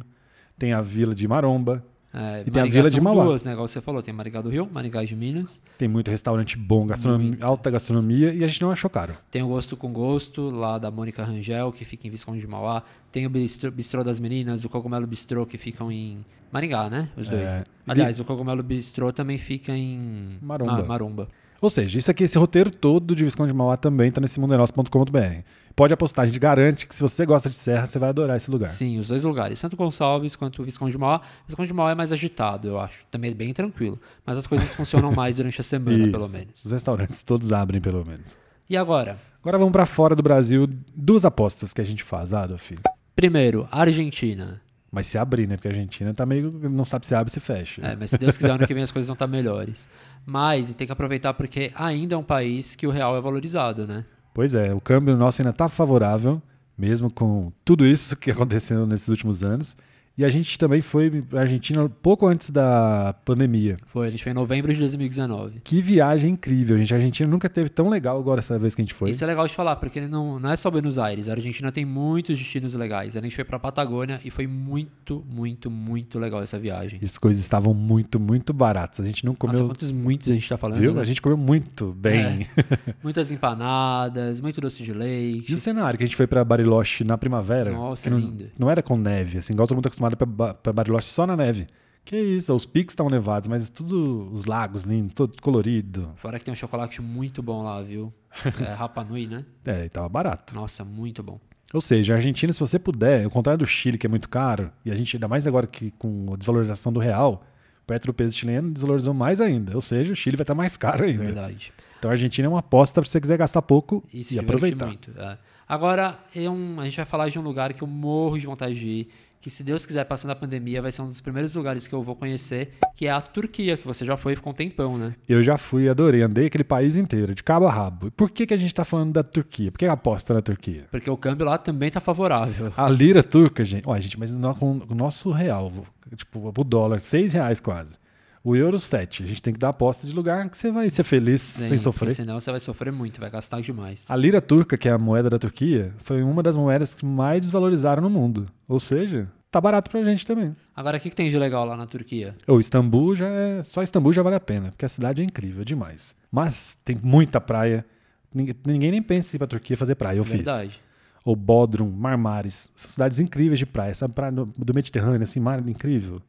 Tem 0.58 0.74
a 0.74 0.82
vila 0.82 1.14
de 1.14 1.28
Maromba. 1.28 1.84
É, 2.14 2.42
E 2.46 2.52
tem 2.52 2.62
a 2.62 2.66
Maringá 2.66 2.74
Vila 2.82 2.90
de 2.90 3.00
Mauá. 3.00 3.24
duas, 3.24 3.46
né? 3.46 3.54
Igual 3.54 3.68
você 3.70 3.80
falou, 3.80 4.02
tem 4.02 4.14
Maringá 4.14 4.42
do 4.42 4.50
Rio, 4.50 4.68
Maringá 4.70 5.02
de 5.04 5.16
Minas. 5.16 5.62
Tem 5.78 5.88
muito 5.88 6.12
restaurante 6.12 6.58
bom, 6.58 6.86
gastronomia, 6.86 7.38
alta 7.42 7.70
gastronomia, 7.72 8.34
e 8.34 8.44
a 8.44 8.48
gente 8.48 8.62
não 8.62 8.70
achou 8.70 8.90
caro. 8.90 9.14
Tem 9.32 9.42
o 9.42 9.48
Gosto 9.48 9.78
com 9.78 9.94
Gosto, 9.94 10.50
lá 10.50 10.78
da 10.78 10.92
Mônica 10.92 11.24
Rangel, 11.24 11.72
que 11.72 11.86
fica 11.86 12.08
em 12.08 12.10
Visconde 12.12 12.42
de 12.42 12.48
Mauá. 12.48 12.84
Tem 13.14 13.26
o 13.26 13.30
Bistrô, 13.30 13.72
Bistrô 13.72 14.04
das 14.04 14.20
Meninas, 14.20 14.66
o 14.66 14.70
Cogumelo 14.70 15.08
Bistrô, 15.08 15.46
que 15.46 15.58
ficam 15.58 15.90
em 15.90 16.26
Maringá, 16.52 16.90
né? 16.90 17.08
Os 17.16 17.30
dois. 17.30 17.50
É, 17.50 17.64
Aliás, 17.88 18.20
o 18.20 18.26
Cogumelo 18.26 18.62
Bistrô 18.62 19.14
também 19.14 19.38
fica 19.38 19.72
em 19.72 20.38
Maromba. 20.42 20.72
Ma- 20.82 20.84
Maromba. 20.84 21.28
Ou 21.62 21.70
seja, 21.70 22.00
isso 22.00 22.10
aqui, 22.10 22.24
esse 22.24 22.40
roteiro 22.40 22.72
todo 22.72 23.16
de 23.16 23.24
Visconde 23.24 23.52
de 23.52 23.58
Mauá 23.58 23.78
também 23.78 24.10
está 24.10 24.20
nesse 24.20 24.40
mundenosso.com.br. 24.40 25.44
Pode 25.76 25.94
apostar, 25.94 26.24
a 26.24 26.26
gente 26.26 26.40
garante 26.40 26.88
que 26.88 26.96
se 26.96 27.02
você 27.02 27.24
gosta 27.24 27.50
de 27.50 27.56
serra, 27.56 27.86
você 27.86 28.00
vai 28.00 28.10
adorar 28.10 28.36
esse 28.36 28.50
lugar. 28.50 28.68
Sim, 28.68 29.00
os 29.00 29.08
dois 29.08 29.24
lugares, 29.24 29.62
tanto 29.62 29.78
Gonçalves 29.78 30.36
quanto 30.36 30.64
o 30.64 30.66
Visconde 30.66 30.92
de 30.92 30.98
Mauá. 30.98 31.22
Visconde 31.46 31.68
de 31.68 31.74
Mauá 31.74 31.92
é 31.92 31.96
mais 31.96 32.12
agitado, 32.12 32.68
eu 32.68 32.80
acho. 32.80 33.06
Também 33.12 33.30
é 33.30 33.34
bem 33.34 33.54
tranquilo. 33.54 34.00
Mas 34.26 34.40
as 34.40 34.48
coisas 34.48 34.74
funcionam 34.74 35.12
mais 35.12 35.38
durante 35.38 35.62
a 35.62 35.64
semana, 35.64 36.12
pelo 36.12 36.24
Isso. 36.24 36.38
menos. 36.38 36.66
Os 36.66 36.72
restaurantes 36.72 37.22
todos 37.22 37.54
abrem, 37.54 37.80
pelo 37.80 38.04
menos. 38.04 38.40
E 38.68 38.76
agora? 38.76 39.20
Agora 39.40 39.58
vamos 39.60 39.72
para 39.72 39.86
fora 39.86 40.16
do 40.16 40.24
Brasil. 40.24 40.68
Duas 40.96 41.26
apostas 41.26 41.74
que 41.74 41.82
a 41.82 41.84
gente 41.84 42.04
faz, 42.04 42.34
Adolf. 42.34 42.72
Primeiro, 43.16 43.68
Argentina. 43.72 44.60
Mas 44.92 45.08
se 45.08 45.18
abrir, 45.18 45.48
né? 45.48 45.56
Porque 45.56 45.70
a 45.70 45.72
Argentina 45.72 46.14
tá 46.14 46.26
meio. 46.26 46.52
não 46.70 46.84
sabe 46.84 47.06
se 47.06 47.16
abre 47.16 47.32
se 47.32 47.40
fecha. 47.40 47.82
É, 47.82 47.96
mas 47.96 48.10
se 48.10 48.18
Deus 48.18 48.36
quiser, 48.36 48.52
ano 48.52 48.68
que 48.68 48.74
vem 48.74 48.84
as 48.84 48.92
coisas 48.92 49.08
vão 49.08 49.14
estar 49.14 49.28
melhores. 49.28 49.88
Mas 50.26 50.76
tem 50.76 50.86
que 50.86 50.92
aproveitar 50.92 51.34
porque 51.34 51.72
ainda 51.76 52.16
é 52.16 52.18
um 52.18 52.24
país 52.24 52.76
que 52.76 52.86
o 52.86 52.92
real 52.92 53.16
é 53.16 53.22
valorizado, 53.22 53.88
né? 53.88 54.04
Pois 54.34 54.54
é, 54.54 54.74
o 54.74 54.82
câmbio 54.82 55.16
nosso 55.16 55.42
ainda 55.42 55.54
tá 55.54 55.70
favorável, 55.70 56.42
mesmo 56.78 57.10
com 57.10 57.54
tudo 57.64 57.86
isso 57.86 58.18
que 58.18 58.32
aconteceu 58.32 58.86
nesses 58.86 59.08
últimos 59.08 59.44
anos. 59.44 59.78
E 60.18 60.26
a 60.26 60.30
gente 60.30 60.60
também 60.60 60.82
foi 60.82 61.10
pra 61.22 61.42
Argentina 61.42 61.88
pouco 61.90 62.28
antes 62.28 62.50
da 62.50 63.16
pandemia. 63.26 63.78
Foi, 63.88 64.08
a 64.08 64.12
gente 64.12 64.22
foi 64.24 64.34
em 64.34 64.36
novembro 64.36 64.72
de 64.74 64.78
2019. 64.80 65.62
Que 65.64 65.82
viagem 65.82 66.34
incrível, 66.34 66.78
gente. 66.78 66.94
A 66.94 66.98
Argentina 66.98 67.28
nunca 67.30 67.50
teve 67.50 67.70
tão 67.70 67.88
legal 67.90 68.20
agora 68.20 68.40
essa 68.40 68.60
vez 68.60 68.76
que 68.76 68.82
a 68.82 68.84
gente 68.86 68.94
foi. 68.94 69.10
Isso 69.10 69.24
é 69.24 69.28
legal 69.28 69.48
de 69.48 69.54
falar, 69.56 69.78
porque 69.78 70.02
não, 70.02 70.38
não 70.40 70.52
é 70.52 70.56
só 70.56 70.70
Buenos 70.70 70.98
Aires. 71.00 71.30
A 71.30 71.32
Argentina 71.32 71.72
tem 71.72 71.86
muitos 71.86 72.38
destinos 72.38 72.74
legais. 72.74 73.16
A 73.16 73.22
gente 73.22 73.36
foi 73.36 73.46
pra 73.46 73.58
Patagônia 73.58 74.20
e 74.24 74.30
foi 74.30 74.46
muito, 74.48 75.26
muito, 75.30 75.72
muito 75.72 76.20
legal 76.20 76.44
essa 76.44 76.60
viagem. 76.60 77.00
As 77.02 77.18
coisas 77.18 77.42
estavam 77.42 77.74
muito, 77.74 78.20
muito 78.20 78.54
baratas. 78.54 79.00
A 79.00 79.06
gente 79.06 79.26
não 79.26 79.32
Nossa, 79.42 79.58
comeu. 79.58 79.70
quantos 79.70 79.92
muitos 79.92 80.30
a 80.30 80.34
gente 80.34 80.48
tá 80.48 80.58
falando? 80.58 80.78
viu? 80.78 80.94
né? 80.94 81.02
A 81.02 81.06
gente 81.06 81.22
comeu 81.22 81.38
muito 81.38 81.94
bem. 81.94 82.46
Muitas 83.02 83.32
empanadas, 83.32 84.40
muito 84.42 84.60
doce 84.62 84.84
de 84.84 84.92
E 84.92 84.94
leite. 84.94 85.54
o 85.54 85.58
cenário 85.58 85.98
que 85.98 86.04
a 86.04 86.08
gente 86.08 86.16
foi 86.16 86.28
pra 86.28 86.44
Bariloche 86.44 87.04
na 87.04 87.18
primavera? 87.18 87.72
Nossa, 87.72 88.10
não, 88.10 88.18
lindo. 88.20 88.50
não 88.60 88.70
era 88.70 88.82
com 88.84 88.98
neve, 88.98 89.38
assim, 89.40 89.54
igual 89.54 89.68
todo 89.68 89.76
mundo 89.78 89.84
tá 89.84 89.90
acostumado 89.90 90.11
pra, 90.18 90.26
Ba- 90.26 90.54
pra 90.54 90.74
Bariloche 90.74 91.08
só 91.08 91.26
na 91.28 91.36
neve. 91.36 91.68
Que 92.04 92.18
isso, 92.20 92.54
os 92.56 92.66
picos 92.66 92.94
estavam 92.94 93.12
nevados, 93.12 93.48
mas 93.48 93.70
tudo, 93.70 94.32
os 94.34 94.46
lagos 94.46 94.84
lindos, 94.84 95.14
todo 95.14 95.40
colorido. 95.42 96.12
Fora 96.16 96.40
que 96.40 96.46
tem 96.46 96.52
um 96.52 96.56
chocolate 96.56 97.00
muito 97.02 97.44
bom 97.44 97.62
lá, 97.64 97.82
viu? 97.82 98.12
É 98.60 98.74
Rapa 98.74 99.04
Nui, 99.04 99.28
né? 99.28 99.46
É, 99.66 99.86
e 99.86 99.90
tava 99.90 100.10
barato. 100.10 100.56
Nossa, 100.56 100.84
muito 100.84 101.22
bom. 101.22 101.40
Ou 101.74 101.80
seja, 101.80 102.14
a 102.14 102.16
Argentina, 102.18 102.52
se 102.52 102.60
você 102.60 102.80
puder, 102.80 103.24
ao 103.24 103.30
contrário 103.30 103.60
do 103.60 103.66
Chile, 103.68 103.98
que 103.98 104.06
é 104.06 104.10
muito 104.10 104.28
caro, 104.30 104.72
e 104.84 104.92
a 104.92 104.96
gente, 104.96 105.16
ainda 105.16 105.28
mais 105.28 105.46
agora 105.48 105.68
que 105.68 105.92
com 105.92 106.34
a 106.34 106.38
desvalorização 106.38 106.92
do 106.92 107.00
real, 107.00 107.46
perto 107.86 108.08
do 108.08 108.14
peso 108.14 108.36
chileno, 108.36 108.72
desvalorizou 108.72 109.14
mais 109.14 109.40
ainda. 109.40 109.76
Ou 109.76 109.82
seja, 109.82 110.12
o 110.12 110.16
Chile 110.16 110.36
vai 110.36 110.44
estar 110.44 110.56
mais 110.56 110.76
caro 110.76 111.04
ainda. 111.06 111.24
Verdade. 111.24 111.72
Então 112.02 112.10
a 112.10 112.16
Argentina 112.16 112.48
é 112.48 112.50
uma 112.50 112.60
aposta 112.62 113.00
se 113.06 113.12
você 113.12 113.22
quiser 113.22 113.38
gastar 113.38 113.62
pouco 113.62 114.04
E 114.12 114.22
e, 114.22 114.24
se 114.24 114.32
divertir 114.34 114.56
aproveitar. 114.74 114.88
muito. 114.88 115.12
é. 115.16 115.38
Agora, 115.70 116.18
é 116.36 116.50
um- 116.50 116.80
a 116.80 116.84
gente 116.86 116.98
vai 116.98 117.06
falar 117.06 117.30
de 117.30 117.38
um 117.38 117.44
lugar 117.44 117.72
que 117.74 117.84
eu 117.84 117.88
morro 117.88 118.40
de 118.40 118.48
vontade 118.48 118.74
de 118.74 118.88
ir, 118.88 119.10
que 119.40 119.52
se 119.52 119.64
Deus 119.64 119.86
quiser, 119.86 120.04
passando 120.06 120.32
a 120.32 120.36
pandemia, 120.36 120.82
vai 120.82 120.92
ser 120.92 121.04
um 121.04 121.08
dos 121.08 121.22
primeiros 121.22 121.54
lugares 121.54 121.86
que 121.88 121.94
eu 121.94 122.02
vou 122.02 122.16
conhecer, 122.16 122.74
que 122.96 123.06
é 123.06 123.12
a 123.12 123.22
Turquia, 123.22 123.78
que 123.78 123.86
você 123.86 124.04
já 124.04 124.18
foi 124.18 124.34
e 124.34 124.36
ficou 124.36 124.52
um 124.52 124.56
tempão, 124.56 124.98
né? 124.98 125.16
Eu 125.30 125.44
já 125.44 125.58
fui, 125.60 125.88
adorei, 125.88 126.24
andei 126.24 126.48
aquele 126.48 126.64
país 126.64 126.96
inteiro, 126.98 127.36
de 127.36 127.44
cabo 127.44 127.68
a 127.68 127.72
rabo. 127.72 128.08
E 128.08 128.12
por 128.12 128.32
que, 128.32 128.48
que 128.48 128.54
a 128.54 128.58
gente 128.58 128.74
tá 128.74 128.84
falando 128.84 129.14
da 129.14 129.22
Turquia? 129.24 129.72
Por 129.72 129.78
que 129.78 129.86
aposta 129.86 130.34
na 130.34 130.42
Turquia? 130.42 130.86
Porque 130.90 131.10
o 131.10 131.16
câmbio 131.18 131.46
lá 131.46 131.58
também 131.60 131.90
tá 131.92 132.00
favorável. 132.00 132.74
A 132.76 132.90
lira 132.90 133.22
turca, 133.22 133.64
gente. 133.64 133.88
Olha, 133.88 134.02
gente, 134.02 134.20
mas 134.20 134.36
no- 134.36 134.56
com 134.56 134.82
o 134.90 134.96
nosso 134.96 135.30
real, 135.32 135.72
tipo, 136.16 136.52
o 136.56 136.64
dólar, 136.64 137.00
seis 137.00 137.32
reais 137.34 137.60
quase. 137.60 137.98
O 138.44 138.56
euro, 138.56 138.80
sete. 138.80 139.24
A 139.24 139.28
gente 139.28 139.42
tem 139.42 139.54
que 139.54 139.60
dar 139.60 139.70
aposta 139.70 140.08
de 140.08 140.14
lugar 140.14 140.50
que 140.50 140.58
você 140.58 140.72
vai 140.72 140.90
ser 140.90 141.04
feliz 141.04 141.42
Sim, 141.42 141.68
sem 141.68 141.78
sofrer. 141.78 142.12
Senão 142.12 142.40
você 142.40 142.50
vai 142.50 142.60
sofrer 142.60 142.92
muito, 142.92 143.20
vai 143.20 143.30
gastar 143.30 143.62
demais. 143.62 144.10
A 144.10 144.16
lira 144.16 144.42
turca, 144.42 144.78
que 144.78 144.90
é 144.90 144.92
a 144.92 144.98
moeda 144.98 145.30
da 145.30 145.38
Turquia, 145.38 145.94
foi 145.98 146.24
uma 146.24 146.42
das 146.42 146.58
moedas 146.58 146.96
que 146.96 147.06
mais 147.06 147.42
desvalorizaram 147.42 148.02
no 148.02 148.10
mundo. 148.10 148.48
Ou 148.68 148.80
seja, 148.80 149.30
tá 149.52 149.62
barato 149.62 149.92
pra 149.92 150.04
gente 150.04 150.26
também. 150.26 150.56
Agora, 150.76 150.98
o 150.98 151.00
que, 151.00 151.12
que 151.12 151.16
tem 151.16 151.30
de 151.30 151.38
legal 151.38 151.66
lá 151.66 151.78
na 151.78 151.86
Turquia? 151.86 152.34
Ou 152.48 152.60
Istambul 152.60 153.16
já 153.16 153.28
é. 153.28 153.62
Só 153.62 153.84
Istambul 153.84 154.12
já 154.12 154.24
vale 154.24 154.38
a 154.38 154.40
pena, 154.40 154.72
porque 154.72 154.86
a 154.86 154.90
cidade 154.90 155.22
é 155.22 155.24
incrível 155.24 155.64
demais. 155.64 156.16
Mas 156.32 156.76
tem 156.84 156.98
muita 157.02 157.40
praia. 157.40 157.86
Ninguém, 158.34 158.56
ninguém 158.66 158.92
nem 158.92 159.04
pensa 159.04 159.36
em 159.36 159.38
ir 159.38 159.40
pra 159.40 159.48
Turquia 159.48 159.78
fazer 159.78 159.94
praia. 159.94 160.18
Eu 160.18 160.24
fiz. 160.24 160.38
Verdade. 160.38 160.82
Ou 161.24 161.36
Bodrum, 161.36 161.92
Marmares. 161.92 162.72
São 162.74 162.90
cidades 162.90 163.20
incríveis 163.20 163.60
de 163.60 163.68
praia. 163.68 163.92
Essa 163.92 164.10
praia 164.10 164.32
do 164.32 164.74
Mediterrâneo, 164.74 165.22
assim, 165.22 165.40
mar 165.40 165.60
incrível. 165.68 166.20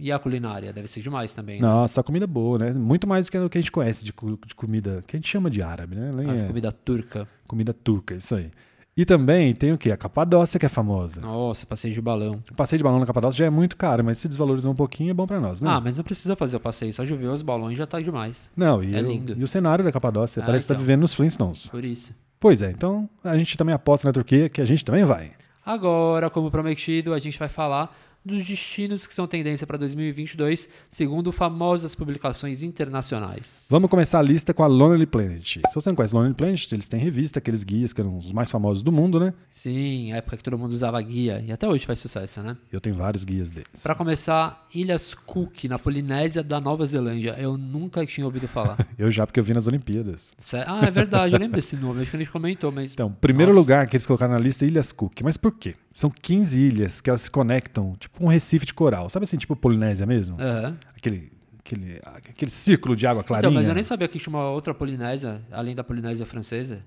E 0.00 0.10
a 0.10 0.18
culinária? 0.18 0.72
Deve 0.72 0.88
ser 0.88 1.00
demais 1.02 1.34
também, 1.34 1.60
né? 1.60 1.66
Nossa, 1.68 2.02
comida 2.02 2.26
boa, 2.26 2.58
né? 2.58 2.72
Muito 2.72 3.06
mais 3.06 3.26
do 3.26 3.30
que 3.32 3.38
o 3.38 3.50
que 3.50 3.58
a 3.58 3.60
gente 3.60 3.70
conhece 3.70 4.04
de, 4.04 4.12
de 4.46 4.54
comida, 4.54 5.04
que 5.06 5.16
a 5.16 5.18
gente 5.18 5.28
chama 5.28 5.50
de 5.50 5.62
árabe, 5.62 5.94
né? 5.96 6.10
Nem 6.14 6.30
A 6.30 6.34
é 6.34 6.46
comida 6.46 6.72
turca. 6.72 7.28
comida 7.46 7.72
turca, 7.74 8.14
isso 8.14 8.34
aí. 8.34 8.50
E 8.96 9.04
também 9.04 9.54
tem 9.54 9.72
o 9.72 9.78
quê? 9.78 9.92
A 9.92 9.96
Capadócia, 9.96 10.58
que 10.58 10.66
é 10.66 10.68
famosa. 10.68 11.20
Nossa, 11.20 11.64
passeio 11.64 11.94
de 11.94 12.00
balão. 12.00 12.42
O 12.50 12.54
passeio 12.54 12.78
de 12.78 12.84
balão 12.84 12.98
na 12.98 13.06
Capadócia 13.06 13.38
já 13.38 13.46
é 13.46 13.50
muito 13.50 13.76
caro, 13.76 14.04
mas 14.04 14.18
se 14.18 14.26
desvalorizar 14.28 14.70
um 14.70 14.74
pouquinho 14.74 15.10
é 15.10 15.14
bom 15.14 15.26
pra 15.26 15.38
nós, 15.40 15.62
né? 15.62 15.70
Ah, 15.70 15.80
mas 15.80 15.96
não 15.96 16.04
precisa 16.04 16.34
fazer 16.34 16.56
o 16.56 16.60
passeio, 16.60 16.92
só 16.92 17.04
de 17.04 17.14
ver 17.14 17.28
os 17.28 17.40
balões 17.42 17.78
já 17.78 17.86
tá 17.86 18.00
demais. 18.00 18.50
Não, 18.56 18.82
e, 18.82 18.94
é 18.94 19.00
o, 19.00 19.06
lindo. 19.06 19.34
e 19.38 19.44
o 19.44 19.48
cenário 19.48 19.84
da 19.84 19.92
Capadócia 19.92 20.42
Ah, 20.42 20.46
parece 20.46 20.66
que 20.66 20.72
então. 20.72 20.76
tá 20.76 20.80
vivendo 20.82 21.00
nos 21.02 21.14
Flintstones. 21.14 21.68
Por 21.70 21.84
isso. 21.84 22.12
Pois 22.38 22.62
é, 22.62 22.70
então 22.70 23.08
a 23.22 23.36
gente 23.38 23.56
também 23.56 23.74
aposta 23.74 24.08
na 24.08 24.12
Turquia, 24.12 24.48
que 24.48 24.60
a 24.60 24.64
gente 24.66 24.84
também 24.84 25.04
vai. 25.04 25.32
Agora, 25.64 26.28
como 26.28 26.50
prometido, 26.50 27.14
a 27.14 27.18
gente 27.18 27.38
vai 27.38 27.48
falar 27.48 27.94
dos 28.24 28.46
destinos 28.46 29.06
que 29.06 29.14
são 29.14 29.26
tendência 29.26 29.66
para 29.66 29.78
2022, 29.78 30.68
segundo 30.90 31.32
famosas 31.32 31.94
publicações 31.94 32.62
internacionais. 32.62 33.66
Vamos 33.70 33.90
começar 33.90 34.18
a 34.18 34.22
lista 34.22 34.52
com 34.52 34.62
a 34.62 34.66
Lonely 34.66 35.06
Planet. 35.06 35.60
Se 35.68 35.74
você 35.74 35.88
não 35.88 35.96
conhece 35.96 36.14
Lonely 36.14 36.34
Planet, 36.34 36.70
eles 36.72 36.88
têm 36.88 37.00
revista, 37.00 37.38
aqueles 37.38 37.64
guias 37.64 37.92
que 37.92 38.00
eram 38.00 38.16
os 38.16 38.32
mais 38.32 38.50
famosos 38.50 38.82
do 38.82 38.92
mundo, 38.92 39.18
né? 39.18 39.32
Sim, 39.48 40.12
época 40.12 40.36
que 40.36 40.42
todo 40.42 40.58
mundo 40.58 40.72
usava 40.72 41.00
guia, 41.00 41.42
e 41.46 41.50
até 41.50 41.66
hoje 41.68 41.86
faz 41.86 41.98
sucesso, 41.98 42.42
né? 42.42 42.56
Eu 42.70 42.80
tenho 42.80 42.96
vários 42.96 43.24
guias 43.24 43.50
deles. 43.50 43.82
Para 43.82 43.94
começar, 43.94 44.66
Ilhas 44.74 45.14
Cook, 45.14 45.64
na 45.64 45.78
Polinésia 45.78 46.42
da 46.42 46.60
Nova 46.60 46.84
Zelândia. 46.84 47.34
Eu 47.38 47.56
nunca 47.56 48.04
tinha 48.04 48.26
ouvido 48.26 48.46
falar. 48.46 48.76
Eu 48.98 49.10
já, 49.10 49.26
porque 49.26 49.40
eu 49.40 49.44
vi 49.44 49.54
nas 49.54 49.66
Olimpíadas. 49.66 50.34
Ah, 50.66 50.84
é 50.86 50.90
verdade, 50.90 51.32
eu 51.32 51.38
lembro 51.38 51.54
desse 51.56 51.74
nome, 51.74 52.02
acho 52.02 52.10
que 52.10 52.16
a 52.16 52.20
gente 52.20 52.30
comentou, 52.30 52.70
mas. 52.70 52.92
Então, 52.92 53.10
primeiro 53.10 53.52
Nossa. 53.52 53.60
lugar 53.60 53.86
que 53.86 53.96
eles 53.96 54.06
colocaram 54.06 54.34
na 54.34 54.38
lista 54.38 54.66
é 54.66 54.68
Ilhas 54.68 54.92
Cook. 54.92 55.22
Mas 55.22 55.38
por 55.38 55.52
quê? 55.52 55.74
São 55.92 56.08
15 56.10 56.60
ilhas 56.60 57.00
que 57.00 57.10
elas 57.10 57.22
se 57.22 57.30
conectam, 57.30 57.94
tipo 57.98 58.24
um 58.24 58.28
recife 58.28 58.64
de 58.66 58.72
coral. 58.74 59.08
Sabe 59.08 59.24
assim, 59.24 59.36
tipo 59.36 59.56
Polinésia 59.56 60.06
mesmo? 60.06 60.36
Aham. 60.40 60.76
Aquele, 60.96 61.32
aquele, 61.58 62.00
aquele 62.04 62.50
círculo 62.50 62.94
de 62.94 63.06
água 63.06 63.24
clarinha. 63.24 63.48
Então, 63.48 63.52
mas 63.52 63.66
eu 63.68 63.74
nem 63.74 63.82
sabia 63.82 64.06
que 64.06 64.18
tinha 64.18 64.32
uma 64.34 64.48
outra 64.50 64.72
Polinésia, 64.72 65.42
além 65.50 65.74
da 65.74 65.82
Polinésia 65.82 66.24
francesa. 66.24 66.82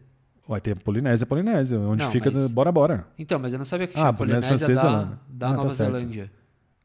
Vai 0.48 0.60
ter 0.62 0.76
Polinésia, 0.76 1.26
Polinésia, 1.26 1.80
onde 1.80 2.04
Não, 2.04 2.12
fica 2.12 2.30
mas- 2.32 2.52
Bora 2.52 2.72
Bora. 2.72 3.08
Então, 3.18 3.40
mas 3.40 3.54
eu 3.54 3.60
não 3.60 3.66
sabia 3.66 3.88
que 3.88 3.94
Ah, 3.98 4.02
tinha 4.02 4.14
Polinésia 4.14 4.50
Polinésia 4.50 4.76
francesa 4.82 4.98
da, 4.98 5.18
da 5.30 5.48
Ah, 5.48 5.50
tá 5.52 5.56
Nova 5.58 5.70
certo. 5.70 5.94
Zelândia. 5.94 6.32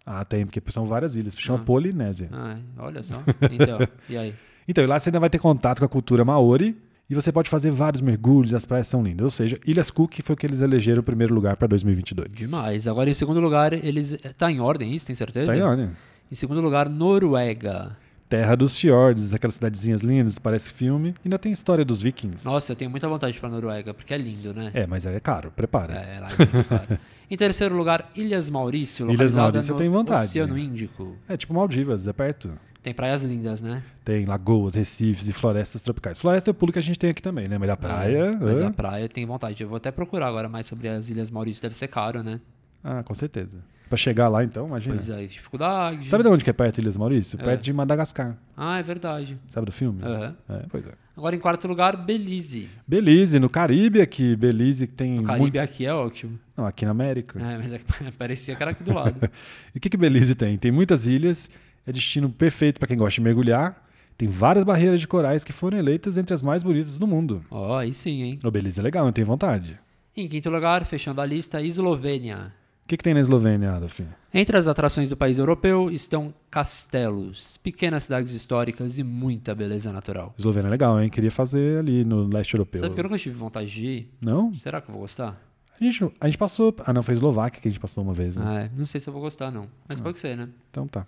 Ah, 0.06 0.24
tem, 0.24 0.46
porque 0.46 0.62
são 0.70 0.86
várias 0.86 1.16
ilhas. 1.16 1.34
Chama 1.36 1.60
Ah. 1.60 1.64
Polinésia. 1.64 2.28
Ah, 2.32 2.56
olha 2.78 3.02
só. 3.02 3.20
Então, 3.50 3.78
e 4.08 4.16
aí? 4.16 4.34
Então, 4.66 4.82
e 4.82 4.86
lá 4.86 4.98
você 4.98 5.08
ainda 5.10 5.20
vai 5.20 5.28
ter 5.30 5.38
contato 5.38 5.78
com 5.80 5.84
a 5.84 5.88
cultura 5.88 6.24
maori 6.24 6.76
e 7.10 7.14
você 7.14 7.32
pode 7.32 7.48
fazer 7.48 7.70
vários 7.70 8.02
mergulhos 8.02 8.52
as 8.52 8.66
praias 8.66 8.86
são 8.86 9.02
lindas. 9.02 9.24
Ou 9.24 9.30
seja, 9.30 9.58
Ilhas 9.66 9.90
Cook 9.90 10.20
foi 10.22 10.34
o 10.34 10.36
que 10.36 10.46
eles 10.46 10.60
elegeram 10.60 11.00
o 11.00 11.02
primeiro 11.02 11.34
lugar 11.34 11.56
para 11.56 11.66
2022. 11.68 12.28
Demais. 12.30 12.86
Agora, 12.86 13.08
em 13.08 13.14
segundo 13.14 13.40
lugar, 13.40 13.72
eles. 13.72 14.16
Tá 14.36 14.50
em 14.50 14.60
ordem 14.60 14.94
isso, 14.94 15.06
tem 15.06 15.16
certeza? 15.16 15.46
Tá 15.46 15.52
aí, 15.52 15.62
olha. 15.62 15.90
Em 16.30 16.34
segundo 16.34 16.60
lugar, 16.60 16.88
Noruega. 16.88 17.96
Terra 18.28 18.54
dos 18.54 18.78
Fjords, 18.78 19.32
aquelas 19.32 19.54
cidadezinhas 19.54 20.02
lindas, 20.02 20.38
parece 20.38 20.70
filme. 20.70 21.14
Ainda 21.24 21.38
tem 21.38 21.50
história 21.50 21.82
dos 21.82 22.02
vikings. 22.02 22.44
Nossa, 22.44 22.72
eu 22.72 22.76
tenho 22.76 22.90
muita 22.90 23.08
vontade 23.08 23.38
pra 23.40 23.48
Noruega, 23.48 23.94
porque 23.94 24.12
é 24.12 24.18
lindo, 24.18 24.52
né? 24.52 24.70
É, 24.74 24.86
mas 24.86 25.06
é 25.06 25.18
caro, 25.18 25.50
prepara. 25.50 25.94
É, 25.94 26.20
lá 26.20 26.28
é 26.28 26.62
caro. 26.62 27.00
Em 27.30 27.36
terceiro 27.36 27.74
lugar, 27.74 28.10
Ilhas 28.14 28.48
Maurício, 28.48 29.04
Ilhas 29.04 29.32
localizada 29.32 29.42
Maurício 29.42 29.70
eu 29.70 29.74
no 29.74 29.78
tenho 29.78 29.92
vontade. 29.92 30.24
Oceano 30.24 30.58
Índico. 30.58 31.16
É 31.26 31.36
tipo 31.36 31.54
Maldivas, 31.54 32.06
é 32.06 32.12
perto. 32.12 32.52
Tem 32.82 32.94
praias 32.94 33.22
lindas, 33.24 33.60
né? 33.60 33.82
Tem 34.04 34.24
lagoas, 34.24 34.74
recifes 34.74 35.28
e 35.28 35.32
florestas 35.32 35.80
tropicais. 35.82 36.18
Floresta 36.18 36.50
é 36.50 36.52
o 36.52 36.54
pulo 36.54 36.72
que 36.72 36.78
a 36.78 36.82
gente 36.82 36.98
tem 36.98 37.10
aqui 37.10 37.20
também, 37.20 37.48
né? 37.48 37.58
Mas 37.58 37.68
a 37.70 37.76
praia. 37.76 38.30
É, 38.32 38.36
mas 38.36 38.62
a 38.62 38.70
praia 38.70 39.08
tem 39.08 39.26
vontade. 39.26 39.62
Eu 39.62 39.68
vou 39.68 39.76
até 39.76 39.90
procurar 39.90 40.28
agora 40.28 40.48
mais 40.48 40.66
sobre 40.66 40.88
as 40.88 41.10
Ilhas 41.10 41.30
Maurício. 41.30 41.60
Deve 41.60 41.74
ser 41.76 41.88
caro, 41.88 42.22
né? 42.22 42.40
Ah, 42.82 43.02
com 43.02 43.12
certeza. 43.14 43.58
Pra 43.88 43.96
chegar 43.96 44.28
lá, 44.28 44.44
então, 44.44 44.66
imagina. 44.66 44.94
Pois 44.94 45.08
é, 45.10 45.24
dificuldade. 45.24 46.08
Sabe 46.08 46.22
de 46.22 46.28
onde 46.28 46.44
que 46.44 46.50
é 46.50 46.52
perto 46.52 46.78
Ilhas 46.78 46.96
Maurício? 46.96 47.38
É. 47.40 47.42
Perto 47.42 47.62
de 47.62 47.72
Madagascar. 47.72 48.36
Ah, 48.56 48.78
é 48.78 48.82
verdade. 48.82 49.38
Sabe 49.48 49.66
do 49.66 49.72
filme? 49.72 50.02
Aham. 50.04 50.36
É, 50.48 50.62
pois 50.68 50.86
é. 50.86 50.92
Agora, 51.16 51.34
em 51.34 51.38
quarto 51.38 51.66
lugar, 51.66 51.96
Belize. 51.96 52.68
Belize, 52.86 53.40
no 53.40 53.48
Caribe 53.50 54.00
aqui. 54.00 54.36
Belize 54.36 54.86
tem. 54.86 55.14
O 55.14 55.16
muito- 55.16 55.26
Caribe 55.26 55.58
aqui 55.58 55.84
é 55.86 55.92
ótimo. 55.92 56.38
Não, 56.56 56.66
aqui 56.66 56.84
na 56.84 56.90
América. 56.92 57.40
É, 57.40 57.56
mas 57.58 57.72
é 57.72 57.78
que 57.78 57.84
parecia 58.16 58.54
que 58.54 58.62
era 58.62 58.70
aqui 58.72 58.84
do 58.84 58.92
lado. 58.94 59.18
E 59.74 59.78
o 59.78 59.80
que, 59.80 59.88
que 59.90 59.96
Belize 59.96 60.34
tem? 60.34 60.56
Tem 60.58 60.70
muitas 60.70 61.06
ilhas, 61.06 61.50
é 61.88 61.92
destino 61.92 62.28
perfeito 62.28 62.78
para 62.78 62.86
quem 62.86 62.98
gosta 62.98 63.14
de 63.14 63.22
mergulhar. 63.22 63.82
Tem 64.16 64.28
várias 64.28 64.62
barreiras 64.62 65.00
de 65.00 65.08
corais 65.08 65.42
que 65.42 65.52
foram 65.54 65.78
eleitas 65.78 66.18
entre 66.18 66.34
as 66.34 66.42
mais 66.42 66.62
bonitas 66.62 66.98
do 66.98 67.06
mundo. 67.06 67.42
Ó, 67.50 67.78
aí 67.78 67.94
sim, 67.94 68.22
hein? 68.22 68.40
O 68.44 68.50
Belize 68.50 68.78
é 68.78 68.82
legal, 68.82 69.06
eu 69.06 69.12
tenho 69.12 69.26
vontade. 69.26 69.78
Em 70.14 70.28
quinto 70.28 70.50
lugar, 70.50 70.84
fechando 70.84 71.20
a 71.20 71.24
lista, 71.24 71.62
Eslovênia. 71.62 72.52
O 72.84 72.88
que, 72.88 72.96
que 72.96 73.04
tem 73.04 73.14
na 73.14 73.20
Eslovênia, 73.20 73.72
Adolf? 73.72 74.00
Entre 74.34 74.56
as 74.56 74.66
atrações 74.66 75.08
do 75.08 75.16
país 75.16 75.38
europeu 75.38 75.90
estão 75.90 76.34
castelos, 76.50 77.56
pequenas 77.58 78.04
cidades 78.04 78.34
históricas 78.34 78.98
e 78.98 79.02
muita 79.04 79.54
beleza 79.54 79.92
natural. 79.92 80.34
Eslovênia 80.38 80.68
é 80.68 80.70
legal, 80.70 81.00
hein? 81.00 81.08
Queria 81.08 81.30
fazer 81.30 81.78
ali 81.78 82.04
no 82.04 82.26
leste 82.26 82.54
europeu. 82.54 82.80
Sabe 82.80 82.94
que 82.94 83.00
eu 83.00 83.04
nunca 83.04 83.18
tive 83.18 83.36
vontade 83.36 83.70
de 83.70 83.86
ir? 83.86 84.10
Não? 84.20 84.52
Será 84.60 84.80
que 84.80 84.90
eu 84.90 84.92
vou 84.92 85.02
gostar? 85.02 85.40
A 85.80 85.84
gente, 85.84 86.04
a 86.20 86.26
gente 86.26 86.38
passou. 86.38 86.74
Ah, 86.84 86.92
não, 86.92 87.02
foi 87.02 87.14
Eslováquia 87.14 87.62
que 87.62 87.68
a 87.68 87.70
gente 87.70 87.80
passou 87.80 88.02
uma 88.02 88.12
vez, 88.12 88.36
né? 88.36 88.44
Ah, 88.46 88.60
é, 88.62 88.70
não 88.76 88.84
sei 88.84 89.00
se 89.00 89.08
eu 89.08 89.12
vou 89.12 89.22
gostar, 89.22 89.50
não. 89.50 89.68
Mas 89.88 90.00
pode 90.00 90.18
ser, 90.18 90.36
né? 90.36 90.48
Então 90.70 90.88
tá. 90.88 91.06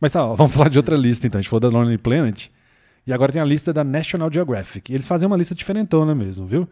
Mas 0.00 0.12
tá, 0.12 0.24
ó, 0.24 0.34
vamos 0.34 0.54
falar 0.54 0.68
de 0.68 0.78
outra 0.78 0.96
lista 0.96 1.26
então. 1.26 1.38
A 1.38 1.42
gente 1.42 1.50
falou 1.50 1.60
da 1.60 1.68
Lonely 1.68 1.98
Planet. 1.98 2.48
E 3.06 3.12
agora 3.12 3.32
tem 3.32 3.40
a 3.40 3.44
lista 3.44 3.72
da 3.72 3.82
National 3.82 4.30
Geographic. 4.32 4.92
E 4.92 4.94
eles 4.94 5.06
fazem 5.08 5.26
uma 5.26 5.36
lista 5.36 5.54
diferentona 5.54 6.14
mesmo, 6.14 6.46
viu? 6.46 6.68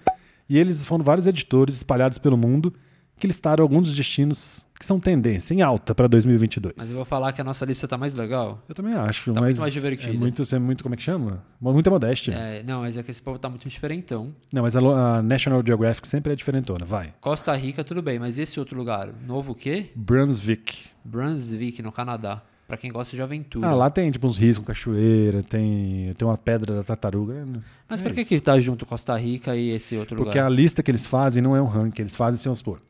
E 0.49 0.59
eles 0.59 0.85
foram 0.85 1.03
vários 1.03 1.27
editores 1.27 1.77
espalhados 1.77 2.19
pelo 2.19 2.37
mundo 2.37 2.73
que 3.19 3.27
listaram 3.27 3.63
alguns 3.63 3.89
dos 3.89 3.97
destinos 3.97 4.67
que 4.79 4.85
são 4.85 5.01
tendência 5.01 5.55
em 5.55 5.63
alta 5.63 5.95
para 5.95 6.07
2022. 6.07 6.75
Mas 6.77 6.91
eu 6.91 6.97
vou 6.97 7.07
falar 7.07 7.33
que 7.33 7.41
a 7.41 7.45
nossa 7.45 7.65
lista 7.65 7.89
tá 7.89 7.97
mais 7.97 8.15
legal. 8.15 8.63
Eu 8.69 8.75
também 8.75 8.93
acho, 8.93 9.33
Tá 9.33 9.41
mas 9.41 9.49
muito 9.57 9.61
mais 9.61 9.73
divertido. 9.73 10.15
é 10.15 10.19
muito, 10.19 10.43
é 10.55 10.59
muito, 10.59 10.83
como 10.85 10.95
é 10.95 10.99
que 10.99 11.03
chama? 11.03 11.43
Muita 11.59 11.89
modéstia. 11.89 12.33
É, 12.33 12.63
não, 12.63 12.81
mas 12.81 12.99
é 12.99 13.03
que 13.03 13.11
esse 13.11 13.23
povo 13.23 13.39
tá 13.39 13.49
muito 13.49 13.67
diferentão. 13.67 14.35
Não, 14.53 14.61
mas 14.63 14.77
a, 14.77 14.81
a 14.81 15.23
National 15.23 15.63
Geographic 15.67 16.07
sempre 16.07 16.35
é 16.35 16.37
diferentona, 16.37 16.85
vai. 16.85 17.15
Costa 17.19 17.55
Rica, 17.55 17.83
tudo 17.83 18.03
bem, 18.03 18.19
mas 18.19 18.39
esse 18.39 18.61
outro 18.61 18.77
lugar, 18.77 19.09
novo 19.27 19.53
o 19.53 19.55
quê? 19.55 19.91
Brunswick. 19.97 20.77
Brunswick, 21.03 21.81
no 21.81 21.91
Canadá. 21.91 22.43
Pra 22.67 22.77
quem 22.77 22.91
gosta 22.91 23.15
de 23.15 23.23
aventura. 23.23 23.67
Ah, 23.69 23.75
lá 23.75 23.89
tem 23.89 24.11
tipo 24.11 24.27
uns 24.27 24.37
rios 24.39 24.59
com 24.59 24.65
cachoeira, 24.65 25.43
tem, 25.43 26.13
tem 26.15 26.27
uma 26.27 26.37
pedra 26.37 26.75
da 26.75 26.83
tartaruga. 26.83 27.45
né? 27.45 27.61
Mas 27.89 28.01
é 28.01 28.05
por 28.05 28.13
que 28.13 28.21
isso. 28.23 28.29
que 28.31 28.41
tá 28.41 28.59
junto 28.61 28.85
Costa 28.85 29.17
Rica 29.17 29.55
e 29.55 29.71
esse 29.71 29.97
outro 29.97 30.17
Porque 30.17 30.31
lugar? 30.39 30.47
a 30.47 30.49
lista 30.49 30.83
que 30.83 30.91
eles 30.91 31.07
fazem 31.07 31.43
não 31.43 31.55
é 31.55 31.63
um 31.63 31.67
ranking, 31.67 32.03
eles 32.03 32.17
fazem, 32.17 32.39
se 32.39 32.45
vamos 32.45 32.59
supor, 32.59 32.81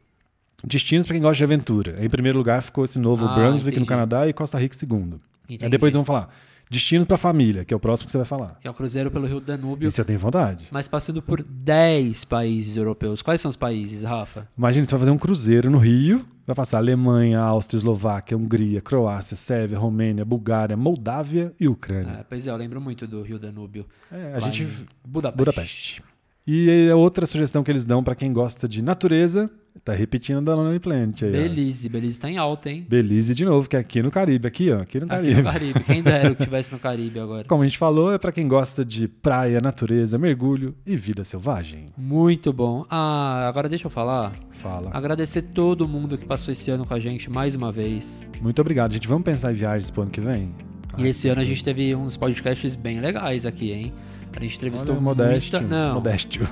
destinos 0.64 1.04
para 1.06 1.14
quem 1.14 1.22
gosta 1.22 1.36
de 1.36 1.44
aventura. 1.44 1.96
Em 2.02 2.08
primeiro 2.08 2.38
lugar 2.38 2.62
ficou 2.62 2.84
esse 2.86 2.98
novo 2.98 3.26
Ah, 3.26 3.34
Brunswick 3.34 3.68
entendi. 3.68 3.80
no 3.80 3.86
Canadá 3.86 4.26
e 4.26 4.32
Costa 4.32 4.58
Rica 4.58 4.74
em 4.74 4.78
segundo. 4.78 5.20
Aí 5.48 5.54
Entendi. 5.56 5.70
depois 5.70 5.92
vamos 5.92 6.06
falar 6.06 6.28
destinos 6.68 7.06
para 7.06 7.16
família, 7.16 7.64
que 7.64 7.72
é 7.72 7.76
o 7.76 7.78
próximo 7.78 8.06
que 8.06 8.12
você 8.12 8.18
vai 8.18 8.26
falar. 8.26 8.58
Que 8.60 8.66
é 8.66 8.70
o 8.70 8.74
cruzeiro 8.74 9.08
pelo 9.10 9.26
Rio 9.26 9.38
Danúbio, 9.40 9.86
Esse 9.88 10.00
eu 10.00 10.04
tenho 10.04 10.18
vontade. 10.18 10.66
mas 10.72 10.88
passando 10.88 11.20
por 11.22 11.40
10 11.42 12.24
países 12.24 12.76
europeus. 12.76 13.22
Quais 13.22 13.40
são 13.40 13.48
os 13.50 13.56
países, 13.56 14.02
Rafa? 14.02 14.48
Imagina, 14.58 14.84
você 14.84 14.90
vai 14.90 14.98
fazer 15.00 15.10
um 15.12 15.18
cruzeiro 15.18 15.70
no 15.70 15.78
Rio, 15.78 16.24
vai 16.46 16.54
passar 16.54 16.78
Alemanha, 16.78 17.40
Áustria, 17.40 17.78
Eslováquia, 17.78 18.36
Hungria, 18.36 18.80
Croácia, 18.80 19.36
Sérvia, 19.36 19.78
Romênia, 19.78 20.24
Bulgária, 20.24 20.76
Moldávia 20.76 21.52
e 21.58 21.68
Ucrânia. 21.68 22.20
É, 22.20 22.24
pois 22.24 22.46
é, 22.46 22.50
eu 22.50 22.56
lembro 22.56 22.80
muito 22.80 23.06
do 23.06 23.22
Rio 23.22 23.38
Danúbio. 23.38 23.84
É, 24.10 24.34
a 24.34 24.40
gente 24.40 24.64
Budapeste. 25.04 25.38
Budapeste. 25.38 26.02
E 26.46 26.88
a 26.90 26.94
outra 26.96 27.26
sugestão 27.26 27.64
que 27.64 27.70
eles 27.70 27.84
dão 27.84 28.04
para 28.04 28.14
quem 28.14 28.32
gosta 28.32 28.68
de 28.68 28.80
natureza, 28.80 29.50
tá 29.84 29.92
repetindo 29.92 30.40
da 30.40 30.54
Lonely 30.54 30.78
Planet 30.78 31.22
aí. 31.24 31.28
ó. 31.28 31.32
Belize, 31.32 31.88
Belize 31.88 32.20
tá 32.20 32.30
em 32.30 32.36
alta, 32.38 32.70
hein? 32.70 32.86
Belize 32.88 33.34
de 33.34 33.44
novo, 33.44 33.68
que 33.68 33.76
é 33.76 33.80
aqui 33.80 34.00
no 34.00 34.12
Caribe, 34.12 34.46
aqui, 34.46 34.70
ó, 34.70 34.76
aqui 34.76 35.00
no 35.00 35.06
Aqui 35.06 35.14
Caribe. 35.16 35.34
no 35.42 35.42
Caribe. 35.44 35.80
Quem 35.84 36.02
dera 36.04 36.34
que 36.36 36.42
tivesse 36.44 36.72
no 36.72 36.78
Caribe 36.78 37.18
agora. 37.18 37.44
Como 37.48 37.62
a 37.64 37.66
gente 37.66 37.76
falou, 37.76 38.12
é 38.12 38.18
para 38.18 38.30
quem 38.30 38.46
gosta 38.46 38.84
de 38.84 39.08
praia, 39.08 39.58
natureza, 39.60 40.16
mergulho 40.18 40.72
e 40.86 40.96
vida 40.96 41.24
selvagem. 41.24 41.86
Muito 41.98 42.52
bom. 42.52 42.84
Ah, 42.88 43.48
agora 43.48 43.68
deixa 43.68 43.86
eu 43.86 43.90
falar. 43.90 44.32
Fala. 44.52 44.90
Agradecer 44.94 45.42
todo 45.42 45.88
mundo 45.88 46.16
que 46.16 46.24
passou 46.26 46.52
esse 46.52 46.70
ano 46.70 46.86
com 46.86 46.94
a 46.94 47.00
gente 47.00 47.28
mais 47.28 47.56
uma 47.56 47.72
vez. 47.72 48.24
Muito 48.40 48.60
obrigado, 48.60 48.92
gente. 48.92 49.08
Vamos 49.08 49.24
pensar 49.24 49.50
em 49.50 49.56
viagens 49.56 49.90
pro 49.90 50.02
ano 50.02 50.10
que 50.12 50.20
vem? 50.20 50.54
E 50.96 51.08
esse 51.08 51.28
ano 51.28 51.40
a 51.40 51.44
gente 51.44 51.62
teve 51.64 51.94
uns 51.94 52.16
podcasts 52.16 52.74
bem 52.76 53.00
legais 53.00 53.44
aqui, 53.44 53.72
hein? 53.72 53.92
A 54.36 54.40
gente 54.40 54.56
entrevistou 54.56 54.94
Olha, 54.94 55.02
modéstia. 55.02 55.60
muita... 55.60 55.76
Não, 55.76 55.94
Modéstia. 55.94 56.42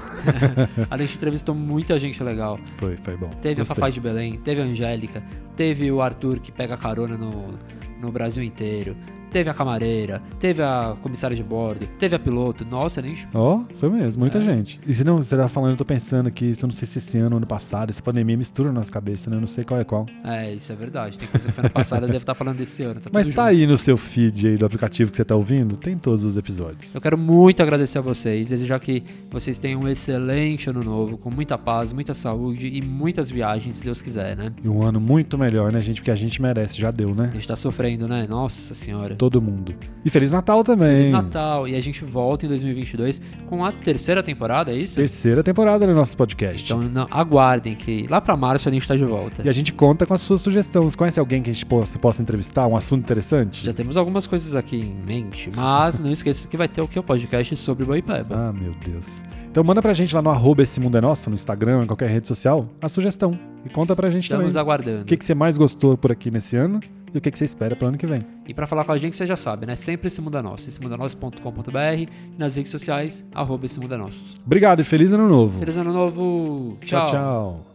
a 0.91 0.97
gente 0.97 1.15
entrevistou 1.17 1.55
muita 1.55 1.99
gente 1.99 2.23
legal. 2.23 2.59
Foi, 2.79 2.97
foi 2.97 3.17
bom. 3.17 3.29
Teve 3.43 3.57
Gostei. 3.57 3.63
a 3.63 3.67
Fafá 3.67 3.91
de 3.91 4.01
Belém, 4.01 4.39
teve 4.39 4.63
a 4.63 4.65
Angélica, 4.65 5.23
teve 5.55 5.93
o 5.93 6.01
Arthur 6.01 6.41
que 6.41 6.51
pega 6.51 6.77
carona 6.79 7.19
no, 7.19 7.53
no 8.01 8.11
Brasil 8.11 8.43
inteiro, 8.43 8.97
teve 9.35 9.51
a 9.51 9.55
camareira, 9.55 10.23
teve 10.39 10.63
a 10.63 10.95
comissária 11.03 11.37
de 11.37 11.43
bordo, 11.43 11.85
teve 11.99 12.15
a 12.15 12.21
piloto. 12.21 12.65
Nossa, 12.65 13.03
nem... 13.03 13.17
Ó, 13.35 13.63
foi 13.81 13.91
mesmo, 13.91 14.21
muita 14.21 14.39
É. 14.39 14.41
gente. 14.41 14.79
E 14.87 14.95
se 14.95 15.03
não, 15.03 15.17
você 15.17 15.37
tá 15.37 15.49
falando, 15.49 15.73
eu 15.73 15.77
tô 15.77 15.85
pensando 15.85 16.29
aqui, 16.29 16.55
eu 16.57 16.69
não 16.69 16.71
sei 16.75 16.87
se 16.87 16.99
esse 16.99 17.19
ano, 17.19 17.39
ano 17.39 17.47
passado, 17.47 17.91
essa 17.91 18.01
pandemia 18.01 18.37
mistura 18.37 18.69
na 18.69 18.79
nossa 18.79 18.93
cabeça, 18.93 19.29
né? 19.29 19.35
Eu 19.37 19.41
não 19.41 19.49
sei 19.49 19.65
qual 19.65 19.81
é 19.81 19.83
qual. 19.85 20.07
É, 20.23 20.55
isso 20.55 20.73
é 20.73 20.77
verdade. 20.77 21.19
Tem 21.19 21.27
coisa 21.27 21.49
que 21.49 21.53
foi 21.53 21.65
ano 21.65 21.73
passado, 21.73 22.03
eu 22.05 22.07
devo 22.07 22.19
estar 22.19 22.35
falando 22.37 22.59
desse 22.59 22.85
ano. 22.85 23.01
Tá 23.01 23.11
Mas 23.13 23.27
tá 23.33 23.51
junto. 23.51 23.61
aí 23.61 23.67
no 23.67 23.77
seu 23.77 23.97
feed 23.97 24.47
aí 24.51 24.57
do 24.57 24.65
aplicativo 24.65 25.11
que 25.11 25.17
você 25.17 25.25
tá 25.25 25.35
ouvindo, 25.35 25.77
tem 25.77 25.99
todos 25.99 26.25
os 26.25 26.37
episódios. 26.37 26.95
Eu 26.95 27.01
quero 27.01 27.19
muito 27.19 27.61
agradecer 27.61 27.99
a 27.99 28.03
vocês, 28.03 28.51
desejar 28.51 28.79
que 28.79 29.03
vocês 29.33 29.59
tenham 29.59 29.81
um 29.81 29.89
excelente 29.89 30.71
ano 30.71 30.85
novo, 30.85 31.19
com 31.19 31.29
muita 31.29 31.59
paz, 31.59 31.93
muita 31.93 32.15
saúde 32.15 32.69
e 32.69 32.81
muitas 32.83 33.29
viagens, 33.33 33.77
se 33.79 33.85
Deus 33.85 34.01
quiser, 34.01 34.37
né? 34.37 34.53
E 34.63 34.69
um 34.69 34.81
ano 34.85 35.01
muito 35.01 35.37
melhor, 35.37 35.73
né, 35.73 35.83
gente? 35.83 36.01
Porque 36.01 36.13
a 36.13 36.17
gente 36.17 36.41
merece, 36.41 36.81
já 36.81 36.93
deu, 36.93 37.13
né? 37.17 37.31
A 37.33 37.35
gente 37.35 37.49
tá 37.49 37.57
sofrendo, 37.57 38.07
né? 38.07 38.27
Nossa 38.29 38.77
senhora. 38.77 39.17
Todo 39.25 39.41
mundo. 39.41 39.75
E 40.05 40.11
Feliz 40.11 40.33
Natal 40.33 40.63
também. 40.63 40.97
Feliz 40.99 41.11
Natal. 41.11 41.67
E 41.67 41.75
a 41.75 41.81
gente 41.81 42.05
volta 42.05 42.45
em 42.45 42.49
2022 42.51 43.23
com 43.47 43.65
a 43.65 43.73
terceira 43.73 44.23
temporada, 44.23 44.71
é 44.71 44.77
isso? 44.77 44.97
Terceira 44.97 45.43
temporada 45.43 45.87
do 45.87 45.95
nosso 45.95 46.15
podcast. 46.15 46.63
Então 46.63 46.79
não, 46.83 47.07
aguardem 47.11 47.75
que 47.75 48.07
lá 48.11 48.21
pra 48.21 48.37
março 48.37 48.69
a 48.69 48.73
gente 48.73 48.87
tá 48.87 48.95
de 48.95 49.05
volta. 49.05 49.43
E 49.43 49.49
a 49.49 49.53
gente 49.53 49.73
conta 49.73 50.05
com 50.05 50.13
as 50.13 50.21
suas 50.21 50.43
sugestões. 50.43 50.95
Conhece 50.95 51.19
alguém 51.19 51.43
que 51.43 51.49
a 51.49 51.53
gente 51.55 51.65
possa, 51.65 51.99
possa 51.99 52.21
entrevistar? 52.21 52.67
Um 52.67 52.77
assunto 52.77 53.01
interessante? 53.03 53.65
Já 53.65 53.73
temos 53.73 53.97
algumas 53.97 54.27
coisas 54.27 54.55
aqui 54.55 54.77
em 54.77 54.95
mente, 55.07 55.51
mas 55.57 55.99
não 55.99 56.11
esqueça 56.13 56.47
que 56.47 56.57
vai 56.59 56.69
ter 56.69 56.83
o 56.83 56.87
que? 56.87 56.99
O 56.99 57.03
podcast 57.03 57.57
sobre 57.57 57.87
Boipeba. 57.87 58.37
Ah, 58.37 58.53
meu 58.53 58.75
Deus. 58.87 59.23
Então 59.55 59.63
manda 59.63 59.81
pra 59.81 59.93
gente 59.93 60.13
lá 60.13 60.21
no 60.21 60.31
arroba 60.31 60.65
esse 60.65 60.81
mundo 60.81 60.99
é 60.99 61.01
nosso, 61.01 61.31
no 61.31 61.37
Instagram, 61.37 61.85
em 61.85 61.87
qualquer 61.87 62.11
rede 62.11 62.27
social, 62.27 62.69
a 62.83 62.89
sugestão. 62.89 63.39
E 63.65 63.69
conta 63.69 63.95
pra 63.95 64.11
gente 64.11 64.25
Estamos 64.25 64.53
também. 64.53 64.61
aguardando. 64.61 65.03
O 65.03 65.05
que, 65.05 65.17
que 65.17 65.25
você 65.25 65.33
mais 65.33 65.57
gostou 65.57 65.97
por 65.97 66.11
aqui 66.11 66.29
nesse 66.29 66.57
ano 66.57 66.81
e 67.15 67.19
o 67.19 67.21
que, 67.21 67.31
que 67.31 67.39
você 67.39 67.45
espera 67.45 67.77
pro 67.77 67.87
ano 67.87 67.97
que 67.97 68.05
vem. 68.05 68.19
E 68.49 68.53
pra 68.53 68.67
falar 68.67 68.83
com 68.83 68.91
a 68.91 68.99
gente, 68.99 69.15
você 69.15 69.25
já 69.25 69.37
sabe, 69.37 69.65
né? 69.65 69.77
Sempre 69.77 70.09
esse 70.09 70.21
muda 70.21 70.43
nosso. 70.43 70.69
Esse 70.69 70.81
muda 70.83 70.97
nosso.com.br 70.97 71.79
e 71.97 72.09
nas 72.37 72.57
redes 72.57 72.73
sociais, 72.73 73.25
arroba 73.33 73.67
esse 73.67 73.79
muda 73.79 73.97
nosso. 73.97 74.19
Obrigado 74.45 74.81
e 74.81 74.83
feliz 74.83 75.13
ano 75.13 75.29
novo. 75.29 75.61
Feliz 75.61 75.77
ano 75.77 75.93
novo. 75.93 76.77
tchau. 76.85 77.11
tchau. 77.13 77.74